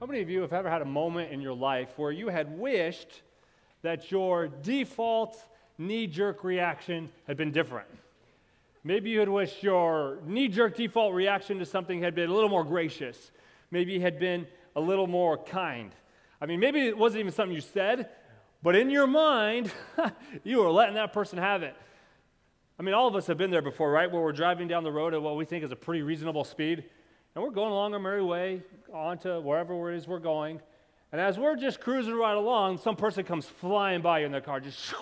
[0.00, 2.58] How many of you have ever had a moment in your life where you had
[2.58, 3.20] wished
[3.82, 5.36] that your default
[5.76, 7.86] knee jerk reaction had been different?
[8.82, 12.48] Maybe you had wished your knee jerk default reaction to something had been a little
[12.48, 13.30] more gracious.
[13.70, 15.94] Maybe had been a little more kind.
[16.40, 18.08] I mean, maybe it wasn't even something you said,
[18.62, 19.70] but in your mind,
[20.44, 21.76] you were letting that person have it.
[22.78, 24.10] I mean, all of us have been there before, right?
[24.10, 26.84] Where we're driving down the road at what we think is a pretty reasonable speed,
[27.34, 28.62] and we're going along our merry way
[28.92, 30.60] on to wherever it is we're going.
[31.12, 34.40] And as we're just cruising right along, some person comes flying by you in their
[34.40, 34.96] car, just shoo,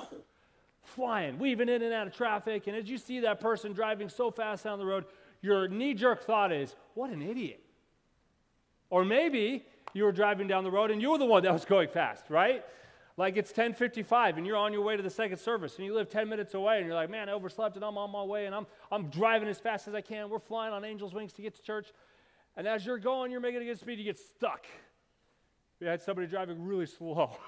[0.83, 2.67] flying, weaving in and out of traffic.
[2.67, 5.05] And as you see that person driving so fast down the road,
[5.43, 7.63] your knee jerk thought is, what an idiot.
[8.91, 11.65] Or maybe you were driving down the road and you were the one that was
[11.65, 12.65] going fast, right?
[13.19, 16.09] Like it's 10:55 and you're on your way to the second service and you live
[16.09, 18.55] 10 minutes away and you're like, "Man, I overslept and I'm on my way and
[18.55, 20.31] I'm I'm driving as fast as I can.
[20.31, 21.89] We're flying on angels wings to get to church."
[22.59, 24.67] And as you're going, you're making a good speed, you get stuck.
[25.81, 27.39] We had somebody driving really slow.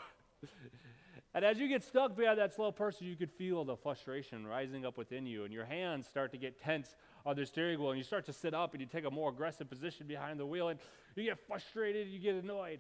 [1.35, 4.87] and as you get stuck behind that slow person, you could feel the frustration rising
[4.87, 6.95] up within you, and your hands start to get tense
[7.27, 9.31] on the steering wheel, and you start to sit up and you take a more
[9.31, 10.79] aggressive position behind the wheel, and
[11.17, 12.79] you get frustrated, you get annoyed.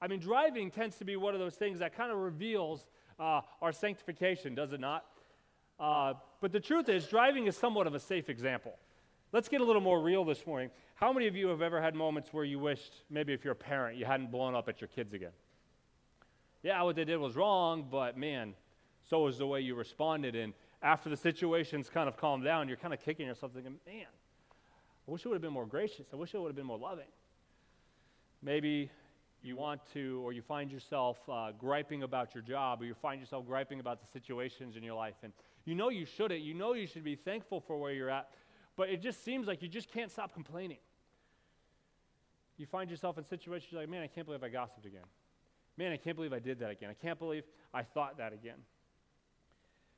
[0.00, 2.86] I mean, driving tends to be one of those things that kind of reveals
[3.18, 5.04] uh, our sanctification, does it not?
[5.78, 8.78] Uh, but the truth is, driving is somewhat of a safe example.
[9.32, 10.70] Let's get a little more real this morning.
[10.96, 13.56] How many of you have ever had moments where you wished, maybe if you're a
[13.56, 15.30] parent, you hadn't blown up at your kids again?
[16.64, 18.54] Yeah, what they did was wrong, but man,
[19.08, 20.34] so was the way you responded.
[20.34, 24.06] And after the situation's kind of calmed down, you're kind of kicking yourself thinking, man,
[25.06, 26.06] I wish it would have been more gracious.
[26.12, 27.06] I wish it would have been more loving.
[28.42, 28.90] Maybe
[29.42, 33.20] you want to, or you find yourself uh, griping about your job, or you find
[33.20, 35.14] yourself griping about the situations in your life.
[35.22, 35.32] And
[35.64, 36.40] you know you shouldn't.
[36.40, 38.28] You know you should be thankful for where you're at,
[38.76, 40.78] but it just seems like you just can't stop complaining.
[42.56, 45.06] You find yourself in situations like, man, I can't believe I gossiped again.
[45.76, 46.90] Man, I can't believe I did that again.
[46.90, 48.58] I can't believe I thought that again.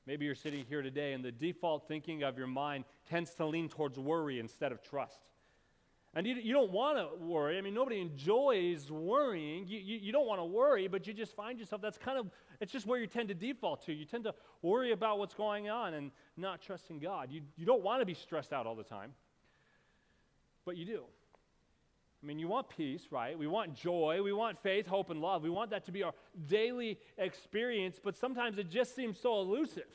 [0.06, 3.69] Maybe you're sitting here today and the default thinking of your mind tends to lean
[3.69, 5.21] towards worry instead of trust.
[6.15, 7.56] And you, you don't want to worry.
[7.56, 9.67] I mean, nobody enjoys worrying.
[9.67, 12.31] You, you, you don't want to worry, but you just find yourself, that's kind of,
[12.61, 13.95] it's just where you tend to default to.
[13.95, 17.31] You tend to worry about what's going on and not trusting God.
[17.31, 19.12] You, you don't want to be stressed out all the time,
[20.67, 21.05] but you do.
[22.22, 23.37] I mean, you want peace, right?
[23.37, 24.21] We want joy.
[24.22, 25.43] We want faith, hope, and love.
[25.43, 26.12] We want that to be our
[26.47, 29.89] daily experience, but sometimes it just seems so elusive.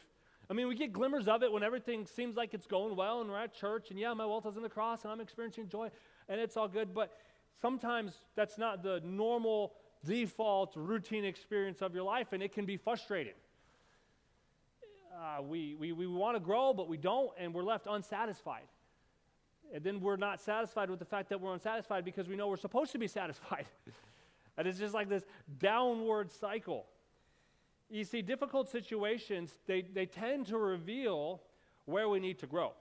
[0.50, 3.30] I mean, we get glimmers of it when everything seems like it's going well and
[3.30, 5.90] we're at church, and yeah, my wealth is in the cross and I'm experiencing joy
[6.30, 7.14] and it's all good, but
[7.62, 9.74] sometimes that's not the normal,
[10.06, 13.34] default, routine experience of your life, and it can be frustrating.
[15.14, 18.68] Uh, we we, we want to grow, but we don't, and we're left unsatisfied.
[19.74, 22.56] And then we're not satisfied with the fact that we're unsatisfied because we know we're
[22.56, 23.66] supposed to be satisfied.
[24.58, 25.24] and it's just like this
[25.60, 26.86] downward cycle.
[27.90, 31.42] You see, difficult situations, they, they tend to reveal
[31.86, 32.74] where we need to grow.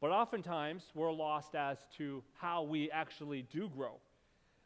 [0.00, 3.94] But oftentimes, we're lost as to how we actually do grow.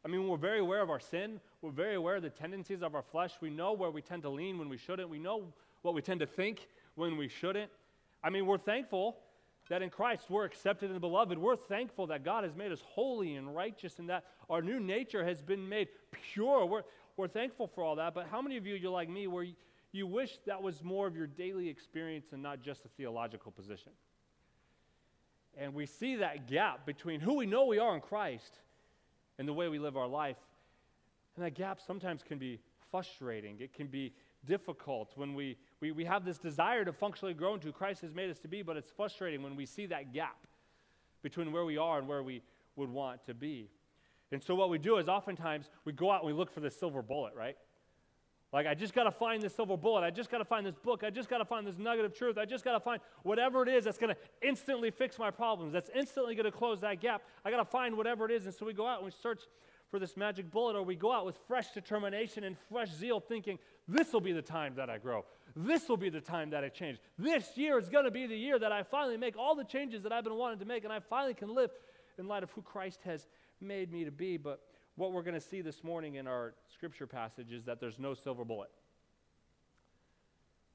[0.05, 1.41] I mean, we're very aware of our sin.
[1.63, 3.33] We're very aware of the tendencies of our flesh.
[3.41, 5.09] We know where we tend to lean when we shouldn't.
[5.09, 5.45] We know
[5.83, 7.71] what we tend to think when we shouldn't.
[8.23, 9.17] I mean, we're thankful
[9.69, 11.39] that in Christ we're accepted and beloved.
[11.39, 15.25] We're thankful that God has made us holy and righteous and that our new nature
[15.25, 15.89] has been made
[16.33, 16.67] pure.
[16.67, 16.83] We're,
[17.17, 18.15] we're thankful for all that.
[18.15, 19.55] But how many of you, you're like me, where you,
[19.93, 23.93] you wish that was more of your daily experience and not just a theological position?
[25.57, 28.61] And we see that gap between who we know we are in Christ
[29.39, 30.39] and the way we live our life.
[31.37, 32.59] And that gap sometimes can be
[32.91, 33.57] frustrating.
[33.61, 34.13] It can be
[34.47, 38.13] difficult when we, we, we have this desire to functionally grow into who Christ has
[38.13, 40.47] made us to be, but it's frustrating when we see that gap
[41.23, 42.43] between where we are and where we
[42.77, 43.71] would want to be.
[44.33, 46.71] And so, what we do is oftentimes we go out and we look for the
[46.71, 47.57] silver bullet, right?
[48.53, 50.03] Like, I just got to find this silver bullet.
[50.03, 51.03] I just got to find this book.
[51.05, 52.37] I just got to find this nugget of truth.
[52.37, 55.73] I just got to find whatever it is that's going to instantly fix my problems,
[55.73, 57.23] that's instantly going to close that gap.
[57.45, 58.45] I got to find whatever it is.
[58.47, 59.43] And so we go out and we search
[59.91, 63.59] for this magic bullet, or we go out with fresh determination and fresh zeal, thinking,
[63.87, 65.27] this will be the time that I grow.
[65.55, 66.99] This will be the time that I change.
[67.19, 70.03] This year is going to be the year that I finally make all the changes
[70.05, 71.71] that I've been wanting to make, and I finally can live
[72.19, 73.27] in light of who Christ has
[73.63, 74.37] made me to be.
[74.37, 74.61] But
[74.97, 78.15] what we're going to see this morning in our scripture passage is that there's no
[78.15, 78.71] silver bullet.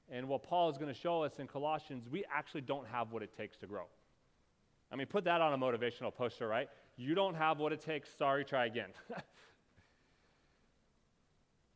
[0.10, 3.22] And what Paul is going to show us in Colossians, we actually don't have what
[3.24, 3.86] it takes to grow.
[4.92, 6.70] I mean, put that on a motivational poster, right?
[6.96, 8.10] You don't have what it takes.
[8.18, 8.90] Sorry, try again.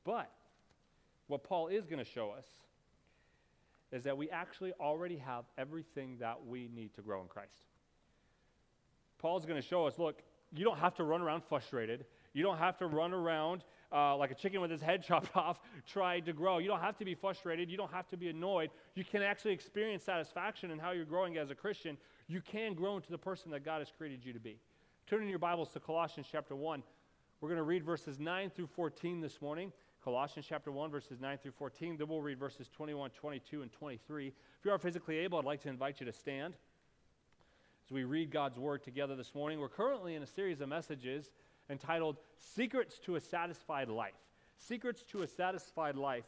[0.06, 0.32] but
[1.28, 2.46] what Paul is going to show us
[3.92, 7.66] is that we actually already have everything that we need to grow in Christ.
[9.20, 12.06] Paul's going to show us look, you don't have to run around frustrated.
[12.34, 15.60] You don't have to run around uh, like a chicken with his head chopped off
[15.88, 16.58] trying to grow.
[16.58, 17.70] You don't have to be frustrated.
[17.70, 18.70] You don't have to be annoyed.
[18.96, 21.98] You can actually experience satisfaction in how you're growing as a Christian.
[22.28, 24.58] You can grow into the person that God has created you to be.
[25.08, 26.84] Turn in your Bibles to Colossians chapter 1.
[27.42, 29.74] We're going to read verses 9 through 14 this morning.
[30.04, 31.98] Colossians chapter 1, verses 9 through 14.
[31.98, 34.28] Then we'll read verses 21, 22, and 23.
[34.28, 34.34] If
[34.66, 36.56] you are physically able, I'd like to invite you to stand
[37.92, 39.60] as we read God's word together this morning.
[39.60, 41.30] We're currently in a series of messages
[41.70, 44.14] entitled Secrets to a Satisfied Life.
[44.58, 46.24] Secrets to a Satisfied Life.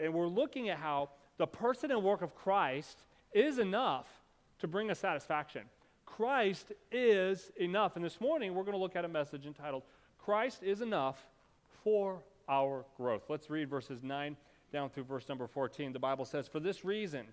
[0.00, 3.02] And we're looking at how the person and work of Christ
[3.34, 4.06] is enough
[4.60, 5.62] to bring us satisfaction.
[6.06, 7.96] Christ is enough.
[7.96, 9.82] And this morning, we're going to look at a message entitled
[10.18, 11.18] Christ is enough
[11.84, 13.24] for our growth.
[13.28, 14.34] Let's read verses 9
[14.72, 15.92] down through verse number 14.
[15.92, 17.26] The Bible says, For this reason,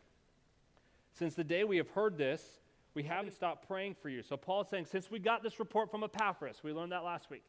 [1.14, 2.60] since the day we have heard this,
[3.00, 4.22] we haven't stopped praying for you.
[4.22, 7.44] So Paul's saying, since we got this report from Epaphras, we learned that last week.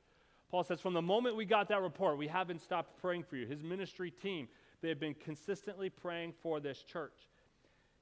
[0.49, 3.49] Paul says, from the moment we got that report, we haven't stopped praying for you.
[3.49, 4.47] His ministry team,
[4.81, 7.27] they have been consistently praying for this church.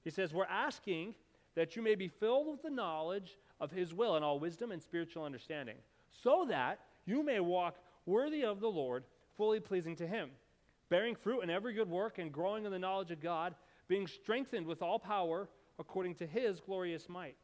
[0.05, 1.15] He says, We're asking
[1.55, 4.83] that you may be filled with the knowledge of his will and all wisdom and
[4.83, 5.77] spiritual understanding,
[6.23, 9.05] so that you may walk worthy of the Lord
[9.39, 10.33] fully pleasing to Him,
[10.91, 13.55] bearing fruit in every good work and growing in the knowledge of God,
[13.89, 15.49] being strengthened with all power
[15.79, 17.37] according to His glorious might,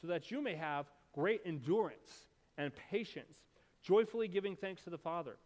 [0.00, 2.26] so that you may have great endurance
[2.58, 3.38] and patience,
[3.82, 5.36] joyfully giving thanks to the Father,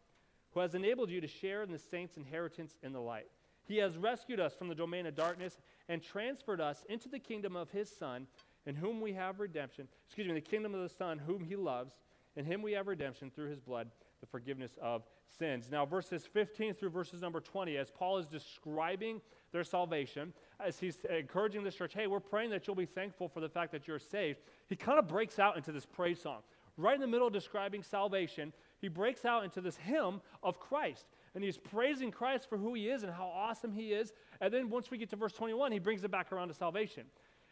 [0.52, 3.28] who has enabled you to share in the saints' inheritance in the light.
[3.66, 5.58] He has rescued us from the domain of darkness
[5.88, 8.26] and transferred us into the kingdom of His Son,
[8.66, 9.86] in whom we have redemption.
[10.06, 11.94] Excuse me, the kingdom of the Son, whom He loves.
[12.36, 13.88] In Him we have redemption through His blood
[14.20, 15.02] the forgiveness of
[15.38, 15.68] sins.
[15.70, 19.20] Now, verses 15 through verses number 20, as Paul is describing
[19.52, 20.32] their salvation,
[20.64, 23.72] as he's encouraging this church, hey, we're praying that you'll be thankful for the fact
[23.72, 26.40] that you're saved, he kind of breaks out into this praise song.
[26.76, 31.06] Right in the middle of describing salvation, he breaks out into this hymn of Christ.
[31.34, 34.12] And he's praising Christ for who he is and how awesome he is.
[34.40, 37.04] And then once we get to verse 21, he brings it back around to salvation.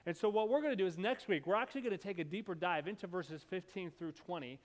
[0.06, 2.18] And so, what we're going to do is next week, we're actually going to take
[2.18, 4.58] a deeper dive into verses 15 through 20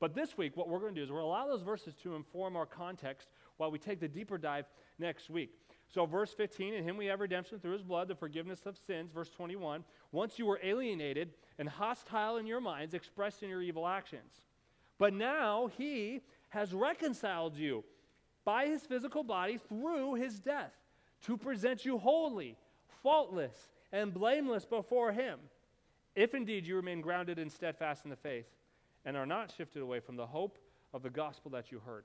[0.00, 2.54] but this week, what we're going to do is we'll allow those verses to inform
[2.56, 4.66] our context while we take the deeper dive
[4.98, 5.50] next week.
[5.88, 9.10] So, verse 15, in him we have redemption through his blood, the forgiveness of sins.
[9.12, 13.88] Verse 21, once you were alienated and hostile in your minds, expressed in your evil
[13.88, 14.46] actions.
[14.98, 17.84] But now he has reconciled you
[18.44, 20.72] by his physical body through his death
[21.22, 22.56] to present you holy,
[23.02, 25.38] faultless, and blameless before him,
[26.14, 28.46] if indeed you remain grounded and steadfast in the faith
[29.08, 30.58] and are not shifted away from the hope
[30.92, 32.04] of the gospel that you heard.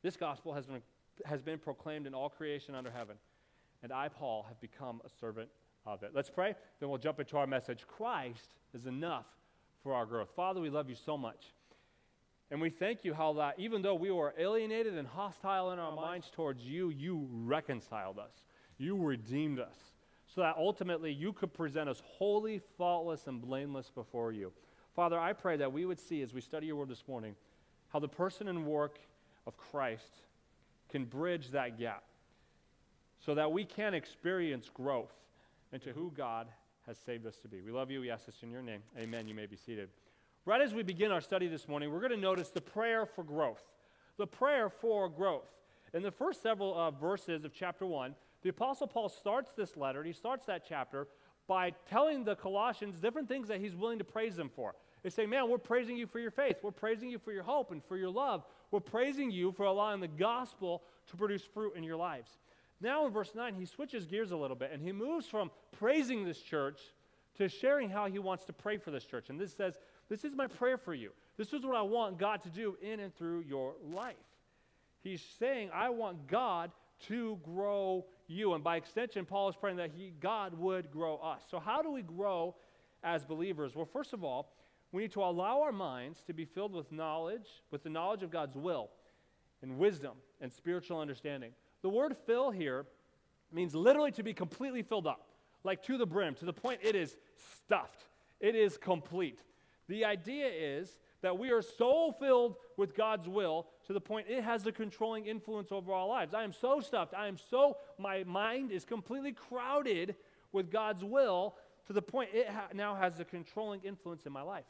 [0.00, 0.80] This gospel has been,
[1.24, 3.16] has been proclaimed in all creation under heaven,
[3.82, 5.48] and I, Paul, have become a servant
[5.84, 6.12] of it.
[6.14, 7.84] Let's pray, then we'll jump into our message.
[7.88, 9.26] Christ is enough
[9.82, 10.28] for our growth.
[10.36, 11.46] Father, we love you so much.
[12.52, 15.94] And we thank you how that even though we were alienated and hostile in our
[15.96, 18.44] minds towards you, you reconciled us.
[18.78, 19.74] You redeemed us
[20.32, 24.52] so that ultimately you could present us holy, faultless, and blameless before you.
[24.98, 27.36] Father, I pray that we would see as we study your word this morning
[27.90, 28.98] how the person and work
[29.46, 30.10] of Christ
[30.88, 32.02] can bridge that gap
[33.24, 35.12] so that we can experience growth
[35.72, 36.48] into who God
[36.88, 37.60] has saved us to be.
[37.60, 38.00] We love you.
[38.00, 38.82] We ask this in your name.
[38.98, 39.28] Amen.
[39.28, 39.88] You may be seated.
[40.44, 43.22] Right as we begin our study this morning, we're going to notice the prayer for
[43.22, 43.62] growth.
[44.16, 45.46] The prayer for growth.
[45.94, 50.02] In the first several uh, verses of chapter 1, the Apostle Paul starts this letter,
[50.02, 51.06] he starts that chapter
[51.46, 54.74] by telling the Colossians different things that he's willing to praise them for.
[55.02, 56.56] They say, Man, we're praising you for your faith.
[56.62, 58.44] We're praising you for your hope and for your love.
[58.70, 62.30] We're praising you for allowing the gospel to produce fruit in your lives.
[62.80, 66.24] Now, in verse 9, he switches gears a little bit and he moves from praising
[66.24, 66.80] this church
[67.36, 69.30] to sharing how he wants to pray for this church.
[69.30, 69.78] And this says,
[70.08, 71.12] This is my prayer for you.
[71.36, 74.16] This is what I want God to do in and through your life.
[75.00, 76.72] He's saying, I want God
[77.06, 78.54] to grow you.
[78.54, 81.42] And by extension, Paul is praying that he, God would grow us.
[81.50, 82.56] So, how do we grow
[83.04, 83.76] as believers?
[83.76, 84.52] Well, first of all,
[84.92, 88.30] we need to allow our minds to be filled with knowledge, with the knowledge of
[88.30, 88.90] God's will
[89.62, 91.52] and wisdom and spiritual understanding.
[91.82, 92.86] The word fill here
[93.52, 95.28] means literally to be completely filled up,
[95.64, 97.16] like to the brim, to the point it is
[97.64, 98.04] stuffed,
[98.40, 99.40] it is complete.
[99.88, 104.44] The idea is that we are so filled with God's will to the point it
[104.44, 106.34] has a controlling influence over our lives.
[106.34, 110.14] I am so stuffed, I am so, my mind is completely crowded
[110.52, 114.42] with God's will to the point it ha- now has a controlling influence in my
[114.42, 114.64] life.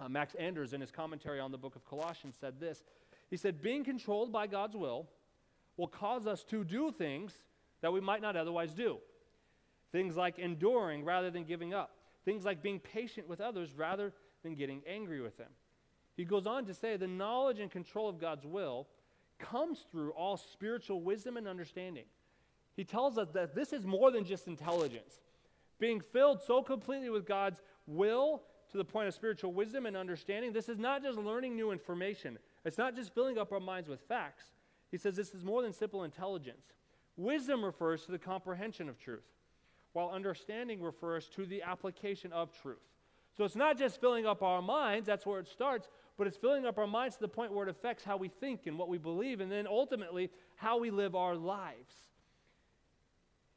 [0.00, 2.84] Uh, Max Anders, in his commentary on the book of Colossians, said this.
[3.30, 5.08] He said, Being controlled by God's will
[5.76, 7.32] will cause us to do things
[7.80, 8.98] that we might not otherwise do.
[9.92, 11.96] Things like enduring rather than giving up.
[12.24, 14.12] Things like being patient with others rather
[14.42, 15.50] than getting angry with them.
[16.16, 18.88] He goes on to say the knowledge and control of God's will
[19.38, 22.04] comes through all spiritual wisdom and understanding.
[22.76, 25.20] He tells us that this is more than just intelligence.
[25.78, 30.52] Being filled so completely with God's will to the point of spiritual wisdom and understanding,
[30.52, 32.38] this is not just learning new information.
[32.64, 34.44] It's not just filling up our minds with facts.
[34.90, 36.74] He says this is more than simple intelligence.
[37.16, 39.24] Wisdom refers to the comprehension of truth,
[39.92, 42.78] while understanding refers to the application of truth.
[43.36, 46.66] So it's not just filling up our minds, that's where it starts, but it's filling
[46.66, 48.98] up our minds to the point where it affects how we think and what we
[48.98, 51.94] believe, and then ultimately how we live our lives.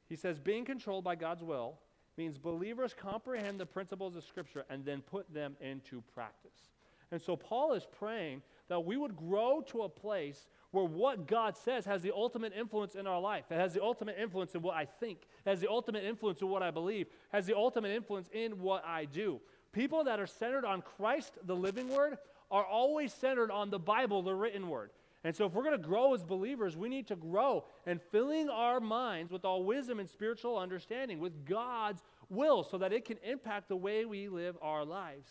[0.08, 1.80] He says, being controlled by God's will
[2.22, 6.70] means believers comprehend the principles of Scripture and then put them into practice.
[7.12, 11.58] And so Paul is praying that we would grow to a place where what God
[11.58, 13.46] says has the ultimate influence in our life.
[13.50, 16.50] It has the ultimate influence in what I think, it has the ultimate influence in
[16.50, 19.42] what I believe, it has the ultimate influence in what I do.
[19.74, 22.20] People that are centered on Christ, the living word,
[22.52, 24.92] are always centered on the Bible, the written word.
[25.24, 28.50] And so, if we're going to grow as believers, we need to grow and filling
[28.50, 33.18] our minds with all wisdom and spiritual understanding, with God's will, so that it can
[33.24, 35.30] impact the way we live our lives.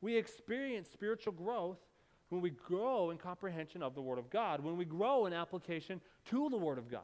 [0.00, 1.78] We experience spiritual growth
[2.30, 6.00] when we grow in comprehension of the Word of God, when we grow in application
[6.30, 7.02] to the Word of God.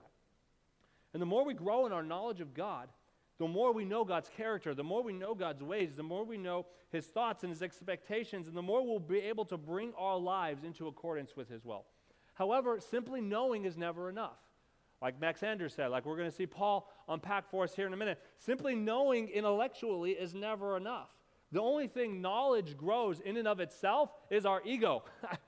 [1.12, 2.88] And the more we grow in our knowledge of God,
[3.38, 6.38] the more we know God's character, the more we know God's ways, the more we
[6.38, 10.16] know His thoughts and His expectations, and the more we'll be able to bring our
[10.16, 11.84] lives into accordance with His will.
[12.42, 14.37] However, simply knowing is never enough.
[15.00, 17.92] Like Max Anders said, like we're going to see Paul unpack for us here in
[17.92, 18.18] a minute.
[18.40, 21.06] Simply knowing intellectually is never enough.
[21.52, 25.04] The only thing knowledge grows in and of itself is our ego.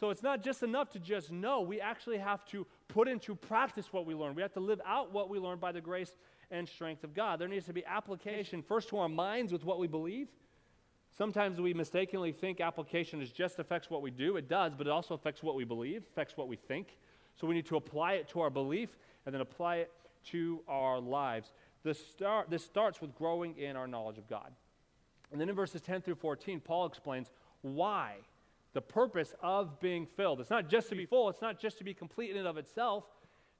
[0.00, 1.60] so it's not just enough to just know.
[1.60, 4.34] We actually have to put into practice what we learn.
[4.34, 6.16] We have to live out what we learn by the grace
[6.50, 7.38] and strength of God.
[7.38, 10.28] There needs to be application first to our minds with what we believe.
[11.16, 14.36] Sometimes we mistakenly think application is just affects what we do.
[14.36, 16.98] It does, but it also affects what we believe, affects what we think.
[17.36, 18.90] So we need to apply it to our belief
[19.24, 19.92] and then apply it
[20.30, 21.52] to our lives.
[21.84, 24.52] This, start, this starts with growing in our knowledge of God.
[25.32, 27.30] And then in verses 10 through 14, Paul explains
[27.62, 28.16] why,
[28.74, 30.40] the purpose of being filled.
[30.40, 32.58] It's not just to be full, it's not just to be complete in and of
[32.58, 33.04] itself.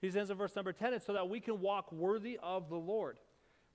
[0.03, 2.77] He says in verse number 10, it's so that we can walk worthy of the
[2.77, 3.19] Lord.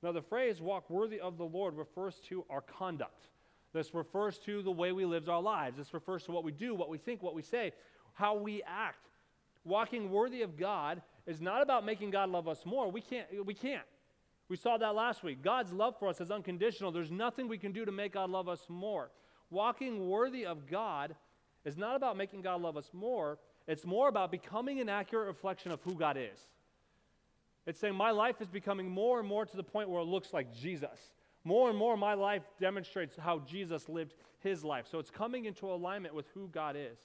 [0.03, 3.27] Now, the phrase walk worthy of the Lord refers to our conduct.
[3.73, 5.77] This refers to the way we live our lives.
[5.77, 7.71] This refers to what we do, what we think, what we say,
[8.13, 9.07] how we act.
[9.63, 12.91] Walking worthy of God is not about making God love us more.
[12.91, 13.27] We can't.
[13.45, 13.85] We can't.
[14.49, 15.41] We saw that last week.
[15.41, 16.91] God's love for us is unconditional.
[16.91, 19.11] There's nothing we can do to make God love us more.
[19.49, 21.15] Walking worthy of God
[21.63, 23.37] is not about making God love us more,
[23.67, 26.39] it's more about becoming an accurate reflection of who God is.
[27.67, 30.33] It's saying my life is becoming more and more to the point where it looks
[30.33, 31.11] like Jesus.
[31.43, 34.85] More and more, my life demonstrates how Jesus lived his life.
[34.89, 36.97] So it's coming into alignment with who God is.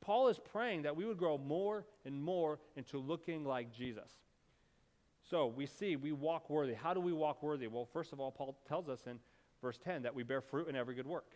[0.00, 4.10] Paul is praying that we would grow more and more into looking like Jesus.
[5.28, 6.74] So we see we walk worthy.
[6.74, 7.66] How do we walk worthy?
[7.66, 9.18] Well, first of all, Paul tells us in
[9.60, 11.32] verse 10 that we bear fruit in every good work.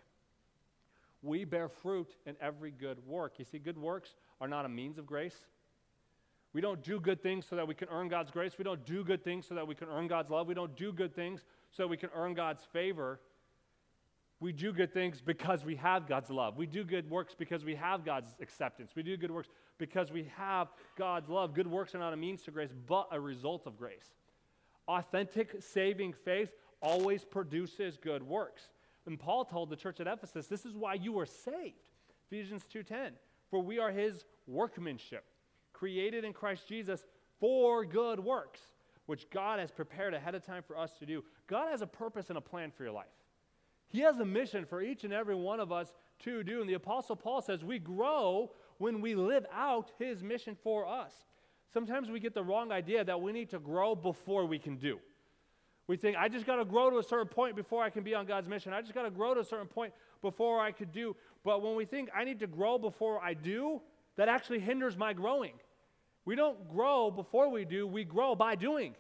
[1.22, 3.34] We bear fruit in every good work.
[3.38, 5.36] You see, good works are not a means of grace.
[6.52, 8.52] We don't do good things so that we can earn God's grace.
[8.58, 10.46] We don't do good things so that we can earn God's love.
[10.46, 11.44] We don't do good things
[11.76, 13.20] so we can earn God's favor.
[14.40, 16.56] We do good things because we have God's love.
[16.56, 18.92] We do good works because we have God's acceptance.
[18.94, 21.54] We do good works because we have God's love.
[21.54, 24.12] Good works are not a means to grace, but a result of grace.
[24.86, 26.50] Authentic saving faith
[26.82, 28.68] always produces good works.
[29.06, 31.76] And Paul told the church at Ephesus, this is why you were saved.
[32.26, 33.12] Ephesians 2:10.
[33.50, 35.24] For we are his workmanship,
[35.72, 37.04] created in Christ Jesus
[37.38, 38.60] for good works,
[39.06, 41.22] which God has prepared ahead of time for us to do.
[41.46, 43.06] God has a purpose and a plan for your life.
[43.88, 46.60] He has a mission for each and every one of us to do.
[46.60, 51.12] And the Apostle Paul says we grow when we live out his mission for us.
[51.72, 54.98] Sometimes we get the wrong idea that we need to grow before we can do.
[55.86, 58.14] We think, I just got to grow to a certain point before I can be
[58.14, 58.72] on God's mission.
[58.72, 59.92] I just got to grow to a certain point
[60.22, 61.14] before I could do.
[61.44, 63.82] But when we think I need to grow before I do,
[64.16, 65.52] that actually hinders my growing.
[66.24, 68.94] We don't grow before we do, we grow by doing.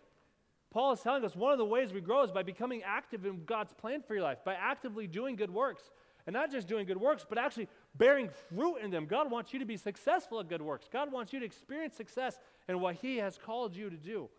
[0.70, 3.44] Paul is telling us one of the ways we grow is by becoming active in
[3.44, 5.90] God's plan for your life, by actively doing good works.
[6.26, 9.06] And not just doing good works, but actually bearing fruit in them.
[9.06, 10.88] God wants you to be successful at good works.
[10.90, 14.30] God wants you to experience success in what He has called you to do.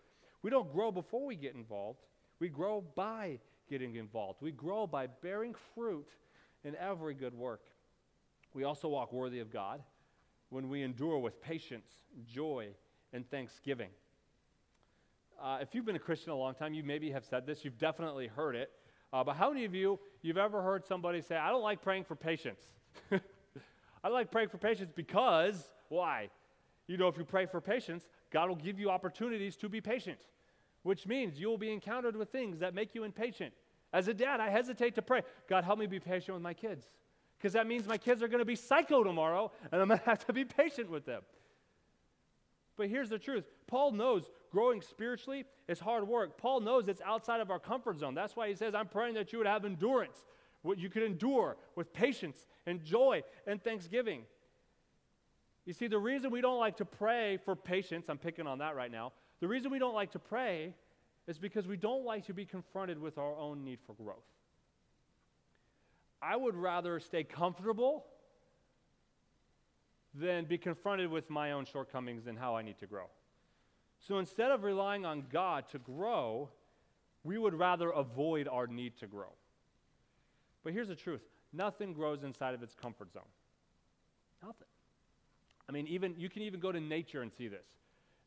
[0.41, 1.99] We don't grow before we get involved,
[2.39, 3.39] we grow by
[3.69, 4.41] getting involved.
[4.41, 6.07] We grow by bearing fruit
[6.63, 7.61] in every good work.
[8.53, 9.81] We also walk worthy of God
[10.49, 11.89] when we endure with patience,
[12.27, 12.67] joy,
[13.13, 13.89] and thanksgiving.
[15.41, 17.77] Uh, if you've been a Christian a long time, you maybe have said this, you've
[17.77, 18.71] definitely heard it.
[19.11, 22.05] Uh, but how many of you, you've ever heard somebody say, I don't like praying
[22.05, 22.61] for patience?
[24.03, 26.29] I like praying for patience because, why?
[26.87, 30.19] You know, if you pray for patience, God will give you opportunities to be patient,
[30.83, 33.53] which means you will be encountered with things that make you impatient.
[33.93, 36.85] As a dad, I hesitate to pray, God, help me be patient with my kids.
[37.37, 40.05] Because that means my kids are going to be psycho tomorrow, and I'm going to
[40.05, 41.21] have to be patient with them.
[42.77, 46.37] But here's the truth Paul knows growing spiritually is hard work.
[46.37, 48.15] Paul knows it's outside of our comfort zone.
[48.15, 50.17] That's why he says, I'm praying that you would have endurance,
[50.61, 54.23] what you could endure with patience and joy and thanksgiving.
[55.65, 58.75] You see, the reason we don't like to pray for patience, I'm picking on that
[58.75, 60.73] right now, the reason we don't like to pray
[61.27, 64.23] is because we don't like to be confronted with our own need for growth.
[66.21, 68.05] I would rather stay comfortable
[70.13, 73.05] than be confronted with my own shortcomings and how I need to grow.
[73.99, 76.49] So instead of relying on God to grow,
[77.23, 79.33] we would rather avoid our need to grow.
[80.63, 83.23] But here's the truth nothing grows inside of its comfort zone.
[84.43, 84.67] Nothing.
[85.67, 87.65] I mean, even you can even go to nature and see this.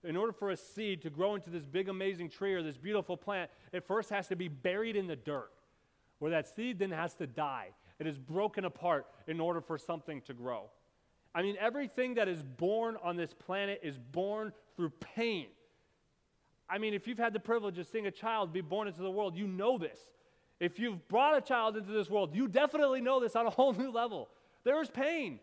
[0.04, 3.16] In order for a seed to grow into this big, amazing tree or this beautiful
[3.16, 5.50] plant, it first has to be buried in the dirt,
[6.18, 7.70] where that seed then has to die.
[7.98, 10.70] It is broken apart in order for something to grow.
[11.34, 15.46] I mean, everything that is born on this planet is born through pain.
[16.68, 19.10] I mean, if you've had the privilege of seeing a child be born into the
[19.10, 19.98] world, you know this.
[20.60, 23.72] If you've brought a child into this world, you definitely know this on a whole
[23.72, 24.28] new level.
[24.64, 25.40] There is pain,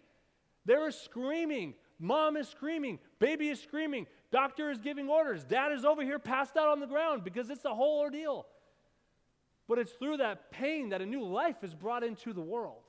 [0.65, 1.75] there is screaming.
[1.97, 6.57] Mom is screaming, baby is screaming, doctor is giving orders, dad is over here passed
[6.57, 8.45] out on the ground because it's a whole ordeal.
[9.67, 12.83] But it's through that pain that a new life is brought into the world.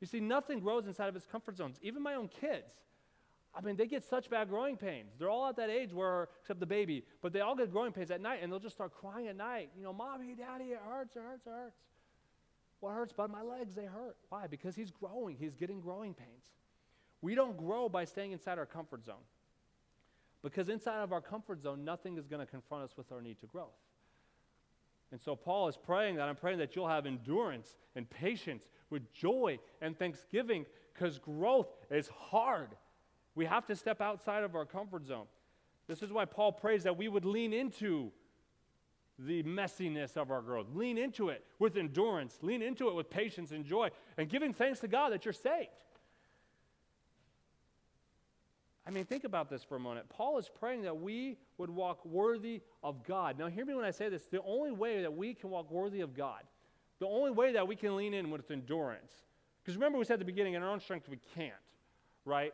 [0.00, 1.78] You see, nothing grows inside of its comfort zones.
[1.82, 2.72] Even my own kids.
[3.54, 5.12] I mean, they get such bad growing pains.
[5.18, 8.10] They're all at that age where, except the baby, but they all get growing pains
[8.10, 9.70] at night and they'll just start crying at night.
[9.76, 11.76] You know, mommy, daddy, it hurts, it hurts, it hurts.
[12.80, 13.14] What hurts?
[13.16, 14.16] But my legs, they hurt.
[14.28, 14.46] Why?
[14.46, 15.36] Because he's growing.
[15.38, 16.44] He's getting growing pains.
[17.22, 19.24] We don't grow by staying inside our comfort zone.
[20.42, 23.40] Because inside of our comfort zone, nothing is going to confront us with our need
[23.40, 23.72] to growth.
[25.12, 29.12] And so Paul is praying that I'm praying that you'll have endurance and patience with
[29.12, 32.70] joy and thanksgiving because growth is hard.
[33.34, 35.26] We have to step outside of our comfort zone.
[35.86, 38.10] This is why Paul prays that we would lean into
[39.18, 40.66] the messiness of our growth.
[40.74, 44.80] Lean into it with endurance, lean into it with patience and joy, and giving thanks
[44.80, 45.70] to God that you're saved.
[48.86, 50.08] I mean, think about this for a moment.
[50.08, 53.36] Paul is praying that we would walk worthy of God.
[53.38, 54.26] Now, hear me when I say this.
[54.26, 56.42] The only way that we can walk worthy of God,
[57.00, 59.12] the only way that we can lean in with endurance,
[59.62, 61.52] because remember we said at the beginning, in our own strength, we can't,
[62.24, 62.52] right?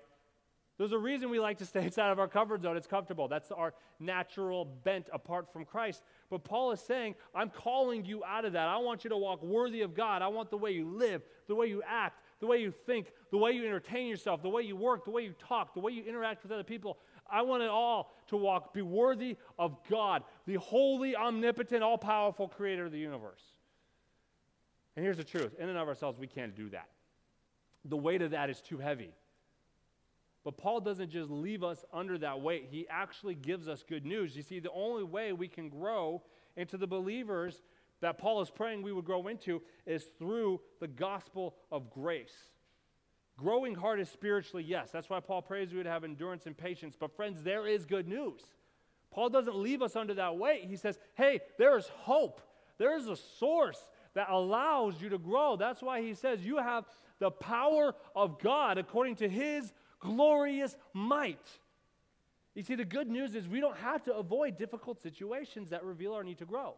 [0.78, 2.76] There's a reason we like to stay inside of our comfort zone.
[2.76, 3.28] It's comfortable.
[3.28, 6.02] That's our natural bent apart from Christ.
[6.30, 8.68] But Paul is saying, I'm calling you out of that.
[8.68, 10.22] I want you to walk worthy of God.
[10.22, 13.38] I want the way you live, the way you act, the way you think, the
[13.38, 16.02] way you entertain yourself, the way you work, the way you talk, the way you
[16.02, 16.98] interact with other people.
[17.30, 22.48] I want it all to walk, be worthy of God, the holy, omnipotent, all powerful
[22.48, 23.44] creator of the universe.
[24.96, 26.88] And here's the truth in and of ourselves, we can't do that.
[27.84, 29.14] The weight of that is too heavy.
[30.42, 34.34] But Paul doesn't just leave us under that weight, he actually gives us good news.
[34.34, 36.24] You see, the only way we can grow
[36.56, 37.62] into the believers
[38.02, 42.34] that Paul is praying we would grow into is through the gospel of grace.
[43.38, 44.90] Growing hard is spiritually, yes.
[44.92, 46.96] That's why Paul prays we would have endurance and patience.
[46.98, 48.42] But, friends, there is good news.
[49.10, 50.64] Paul doesn't leave us under that weight.
[50.64, 52.40] He says, hey, there is hope.
[52.78, 53.78] There is a source
[54.14, 55.56] that allows you to grow.
[55.56, 56.84] That's why he says you have
[57.18, 61.48] the power of God according to his glorious might.
[62.54, 66.12] You see, the good news is we don't have to avoid difficult situations that reveal
[66.12, 66.74] our need to grow.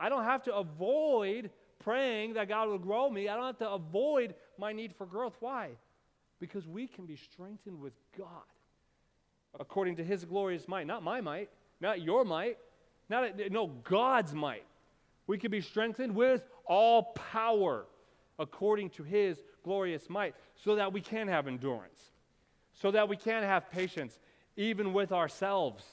[0.00, 3.28] I don't have to avoid praying that God will grow me.
[3.28, 5.36] I don't have to avoid my need for growth.
[5.40, 5.70] Why?
[6.40, 8.26] Because we can be strengthened with God
[9.58, 10.86] according to his glorious might.
[10.86, 12.56] Not my might, not your might,
[13.10, 14.64] not no God's might.
[15.26, 17.86] We can be strengthened with all power
[18.38, 22.00] according to his glorious might so that we can have endurance,
[22.72, 24.18] so that we can have patience
[24.56, 25.84] even with ourselves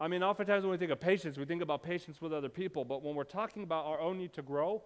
[0.00, 2.84] I mean, oftentimes when we think of patience, we think about patience with other people,
[2.84, 4.82] but when we're talking about our own need to grow,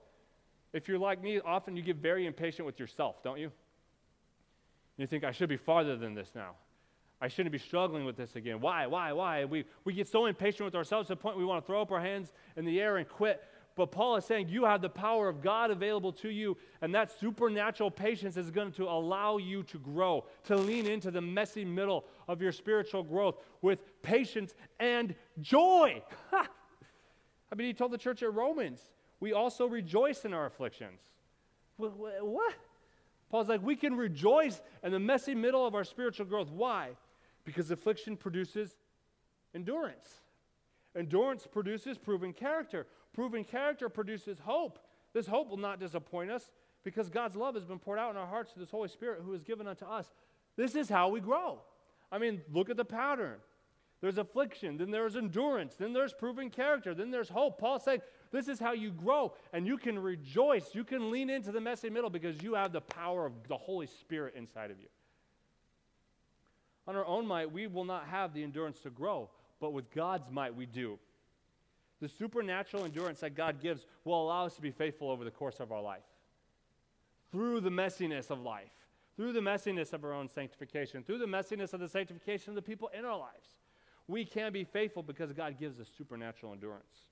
[0.72, 3.52] if you're like me, often you get very impatient with yourself, don't you?
[4.96, 6.56] You think, I should be farther than this now.
[7.20, 8.60] I shouldn't be struggling with this again.
[8.60, 9.44] Why, why, why?
[9.44, 11.92] We, we get so impatient with ourselves to the point we want to throw up
[11.92, 13.42] our hands in the air and quit.
[13.76, 17.10] But Paul is saying you have the power of God available to you, and that
[17.18, 22.04] supernatural patience is going to allow you to grow, to lean into the messy middle
[22.28, 26.02] of your spiritual growth with patience and joy.
[26.32, 28.80] I mean, he told the church at Romans,
[29.18, 31.00] We also rejoice in our afflictions.
[31.76, 32.54] What?
[33.30, 36.50] Paul's like, we can rejoice in the messy middle of our spiritual growth.
[36.50, 36.90] Why?
[37.44, 38.76] Because affliction produces
[39.54, 40.20] endurance.
[40.96, 42.86] Endurance produces proven character.
[43.14, 44.78] Proven character produces hope.
[45.14, 46.50] This hope will not disappoint us
[46.82, 49.32] because God's love has been poured out in our hearts through this Holy Spirit who
[49.32, 50.12] is given unto us.
[50.56, 51.60] This is how we grow.
[52.12, 53.36] I mean, look at the pattern.
[54.00, 57.58] There's affliction, then there's endurance, then there's proven character, then there's hope.
[57.58, 60.74] Paul said, This is how you grow, and you can rejoice.
[60.74, 63.86] You can lean into the messy middle because you have the power of the Holy
[63.86, 64.88] Spirit inside of you.
[66.86, 70.30] On our own might, we will not have the endurance to grow, but with God's
[70.30, 70.98] might, we do.
[72.04, 75.58] The supernatural endurance that God gives will allow us to be faithful over the course
[75.58, 76.02] of our life.
[77.32, 78.74] Through the messiness of life,
[79.16, 82.60] through the messiness of our own sanctification, through the messiness of the sanctification of the
[82.60, 83.56] people in our lives,
[84.06, 87.06] we can be faithful because God gives us supernatural endurance.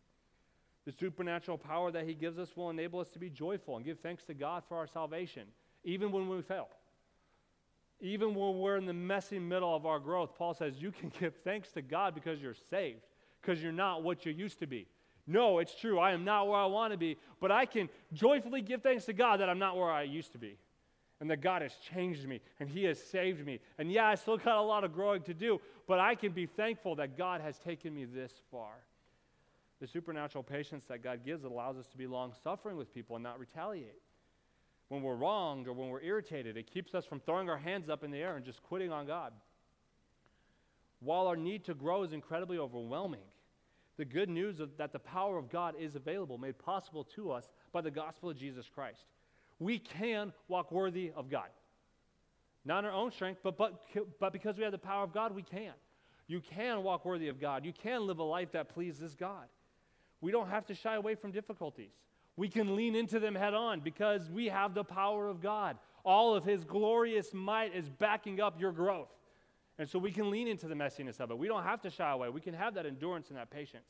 [0.84, 3.98] The supernatural power that He gives us will enable us to be joyful and give
[4.00, 5.44] thanks to God for our salvation,
[5.84, 6.68] even when we fail.
[8.02, 11.32] Even when we're in the messy middle of our growth, Paul says you can give
[11.44, 13.00] thanks to God because you're saved,
[13.42, 14.86] because you're not what you used to be.
[15.26, 15.98] No, it's true.
[15.98, 19.12] I am not where I want to be, but I can joyfully give thanks to
[19.12, 20.56] God that I'm not where I used to be.
[21.20, 23.60] And that God has changed me and He has saved me.
[23.78, 26.46] And yeah, I still got a lot of growing to do, but I can be
[26.46, 28.72] thankful that God has taken me this far.
[29.80, 33.22] The supernatural patience that God gives allows us to be long suffering with people and
[33.22, 34.02] not retaliate
[34.88, 36.56] when we're wronged or when we're irritated.
[36.56, 39.06] It keeps us from throwing our hands up in the air and just quitting on
[39.06, 39.32] God.
[41.00, 43.22] While our need to grow is incredibly overwhelming,
[43.96, 47.48] the good news of, that the power of God is available, made possible to us
[47.72, 49.04] by the gospel of Jesus Christ.
[49.58, 51.48] We can walk worthy of God.
[52.64, 53.84] Not in our own strength, but, but,
[54.20, 55.72] but because we have the power of God, we can.
[56.26, 57.64] You can walk worthy of God.
[57.64, 59.46] You can live a life that pleases God.
[60.20, 61.90] We don't have to shy away from difficulties.
[62.36, 65.76] We can lean into them head on because we have the power of God.
[66.04, 69.08] All of His glorious might is backing up your growth.
[69.78, 71.38] And so we can lean into the messiness of it.
[71.38, 72.28] We don't have to shy away.
[72.28, 73.86] We can have that endurance and that patience.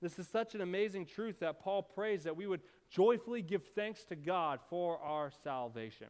[0.00, 4.04] This is such an amazing truth that Paul prays that we would joyfully give thanks
[4.04, 6.08] to God for our salvation.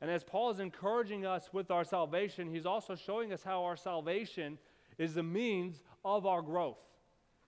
[0.00, 3.76] And as Paul is encouraging us with our salvation, he's also showing us how our
[3.76, 4.58] salvation
[4.98, 6.78] is the means of our growth.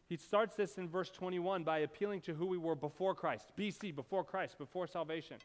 [0.09, 3.95] He starts this in verse 21 by appealing to who we were before Christ, BC,
[3.95, 5.37] before Christ, before salvation.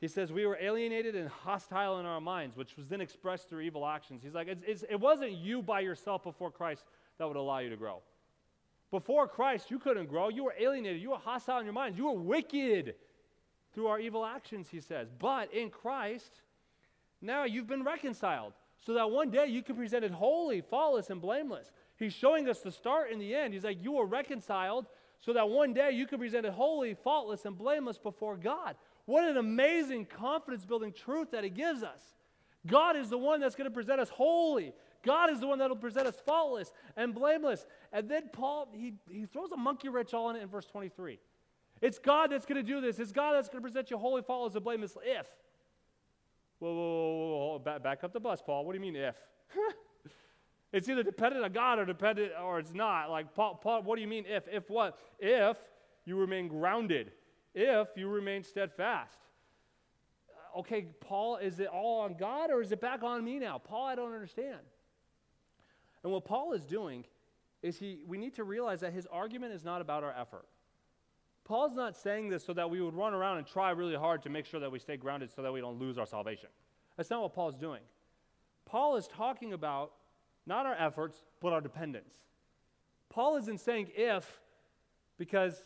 [0.00, 3.60] He says, We were alienated and hostile in our minds, which was then expressed through
[3.60, 4.22] evil actions.
[4.22, 6.84] He's like, it's, it's, It wasn't you by yourself before Christ
[7.18, 8.02] that would allow you to grow.
[8.90, 10.28] Before Christ, you couldn't grow.
[10.28, 11.02] You were alienated.
[11.02, 11.98] You were hostile in your minds.
[11.98, 12.94] You were wicked
[13.74, 15.08] through our evil actions, he says.
[15.18, 16.40] But in Christ,
[17.20, 18.52] now you've been reconciled
[18.84, 21.72] so that one day you can be presented holy, flawless, and blameless.
[21.98, 23.54] He's showing us the start and the end.
[23.54, 24.86] He's like, You were reconciled
[25.20, 28.76] so that one day you can present it holy, faultless, and blameless before God.
[29.06, 32.00] What an amazing confidence building truth that He gives us.
[32.66, 34.72] God is the one that's going to present us holy.
[35.04, 37.64] God is the one that will present us faultless and blameless.
[37.92, 41.20] And then Paul, he, he throws a monkey wrench all in it in verse 23.
[41.80, 42.98] It's God that's going to do this.
[42.98, 45.28] It's God that's going to present you holy, faultless, and blameless if.
[46.58, 48.64] Whoa, whoa, whoa, whoa, Back, back up the bus, Paul.
[48.64, 49.16] What do you mean if?
[50.72, 53.10] It's either dependent on God or dependent or it's not.
[53.10, 54.46] Like Paul, Paul, what do you mean if?
[54.52, 54.98] If what?
[55.18, 55.56] If
[56.04, 57.12] you remain grounded.
[57.58, 59.18] If you remain steadfast.
[60.28, 63.56] Uh, okay, Paul, is it all on God or is it back on me now?
[63.56, 64.60] Paul, I don't understand.
[66.04, 67.06] And what Paul is doing
[67.62, 70.44] is he we need to realize that his argument is not about our effort.
[71.44, 74.28] Paul's not saying this so that we would run around and try really hard to
[74.28, 76.50] make sure that we stay grounded so that we don't lose our salvation.
[76.98, 77.80] That's not what Paul's doing.
[78.66, 79.92] Paul is talking about
[80.44, 82.14] not our efforts, but our dependence.
[83.08, 84.40] Paul isn't saying if
[85.16, 85.64] because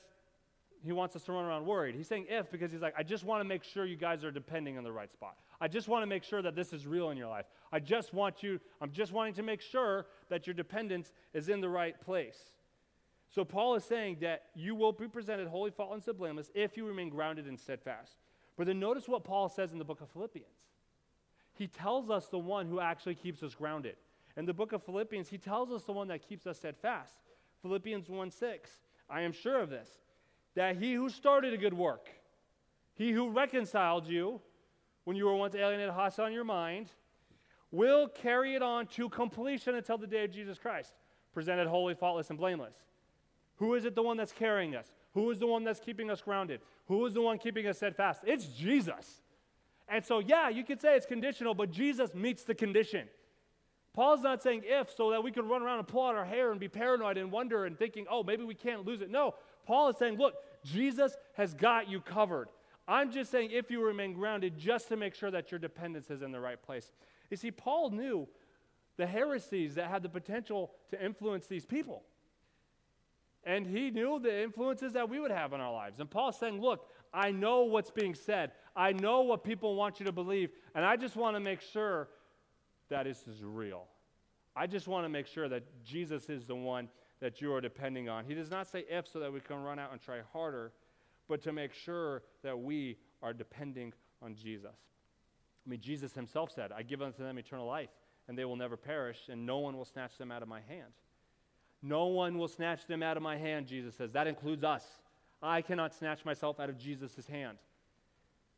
[0.85, 1.95] he wants us to run around worried.
[1.95, 4.31] He's saying if because he's like, I just want to make sure you guys are
[4.31, 5.37] depending on the right spot.
[5.61, 7.47] I just want to make sure that this is real in your life.
[7.71, 11.61] I just want you, I'm just wanting to make sure that your dependence is in
[11.61, 12.39] the right place.
[13.29, 16.87] So Paul is saying that you will be presented holy, faultless, and blameless if you
[16.87, 18.17] remain grounded and steadfast.
[18.57, 20.49] But then notice what Paul says in the book of Philippians.
[21.55, 23.97] He tells us the one who actually keeps us grounded.
[24.37, 27.15] In the book of Philippians, he tells us the one that keeps us steadfast.
[27.63, 28.71] Philippians 1 6.
[29.09, 29.89] I am sure of this,
[30.55, 32.09] that he who started a good work,
[32.95, 34.41] he who reconciled you
[35.05, 36.91] when you were once alienated, hostile in your mind,
[37.71, 40.93] will carry it on to completion until the day of Jesus Christ,
[41.33, 42.75] presented holy, faultless, and blameless.
[43.57, 44.87] Who is it the one that's carrying us?
[45.15, 46.61] Who is the one that's keeping us grounded?
[46.87, 48.23] Who is the one keeping us steadfast?
[48.27, 49.23] It's Jesus.
[49.89, 53.09] And so, yeah, you could say it's conditional, but Jesus meets the condition.
[53.93, 56.53] Paul's not saying if so that we could run around and pull out our hair
[56.53, 59.11] and be paranoid and wonder and thinking, oh, maybe we can't lose it.
[59.11, 59.35] No,
[59.67, 62.49] Paul is saying, look, Jesus has got you covered.
[62.87, 66.23] I'm just saying, if you remain grounded, just to make sure that your dependence is
[66.23, 66.93] in the right place.
[67.31, 68.29] You see, Paul knew
[68.97, 72.03] the heresies that had the potential to influence these people.
[73.45, 76.01] And he knew the influences that we would have in our lives.
[76.01, 78.53] And Paul's saying, Look, I know what's being said.
[78.77, 80.51] I know what people want you to believe.
[80.75, 82.09] And I just want to make sure
[82.91, 83.87] that this is real.
[84.55, 86.89] I just want to make sure that Jesus is the one
[87.21, 88.25] that you are depending on.
[88.25, 90.73] He does not say if so that we can run out and try harder,
[91.29, 94.77] but to make sure that we are depending on Jesus.
[95.67, 97.91] I mean, Jesus himself said, I give unto them eternal life,
[98.29, 100.93] and they will never perish, and no one will snatch them out of my hand.
[101.83, 104.13] No one will snatch them out of my hand, Jesus says.
[104.13, 104.85] That includes us.
[105.43, 107.59] I cannot snatch myself out of Jesus' hand.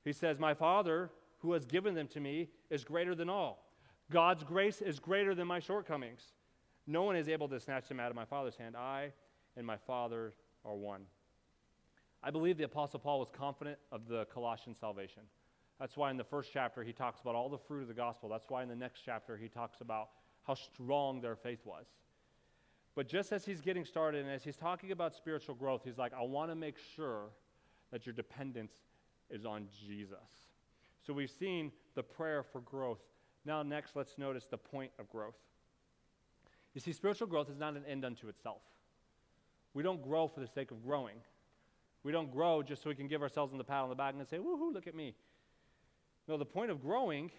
[0.04, 3.64] He says, My Father, who has given them to me, is greater than all.
[4.10, 6.32] God's grace is greater than my shortcomings.
[6.86, 8.76] No one is able to snatch them out of my Father's hand.
[8.76, 9.12] I
[9.56, 11.02] and my Father are one.
[12.22, 15.22] I believe the Apostle Paul was confident of the Colossian salvation.
[15.80, 18.28] That's why in the first chapter he talks about all the fruit of the gospel.
[18.28, 20.10] That's why in the next chapter he talks about
[20.46, 21.86] how strong their faith was.
[22.94, 26.12] But just as he's getting started and as he's talking about spiritual growth, he's like,
[26.12, 27.30] I want to make sure
[27.90, 28.74] that your dependence
[29.30, 30.18] is on Jesus.
[31.04, 33.00] So we've seen the prayer for growth.
[33.44, 35.34] Now, next, let's notice the point of growth.
[36.74, 38.62] You see, spiritual growth is not an end unto itself.
[39.74, 41.16] We don't grow for the sake of growing.
[42.02, 44.26] We don't grow just so we can give ourselves the pat on the back and
[44.26, 45.14] say, woohoo, look at me.
[46.28, 47.30] No, the point of growing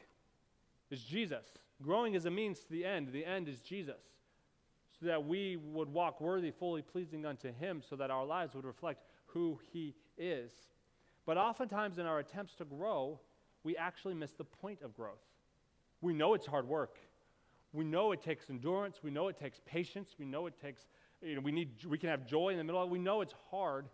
[0.90, 1.46] is Jesus.
[1.82, 3.10] Growing is a means to the end.
[3.12, 4.02] The end is Jesus
[5.04, 8.66] so that we would walk worthy, fully pleasing unto Him, so that our lives would
[8.66, 10.52] reflect who He is.
[11.26, 13.20] But oftentimes, in our attempts to grow,
[13.64, 15.24] we actually miss the point of growth.
[16.02, 16.98] We know it's hard work.
[17.74, 19.00] We know it takes endurance.
[19.04, 20.16] We know it takes patience.
[20.18, 20.86] We know it takes,
[21.22, 22.92] you know, we need, we can have joy in the middle of it.
[22.92, 23.90] We know it's hard.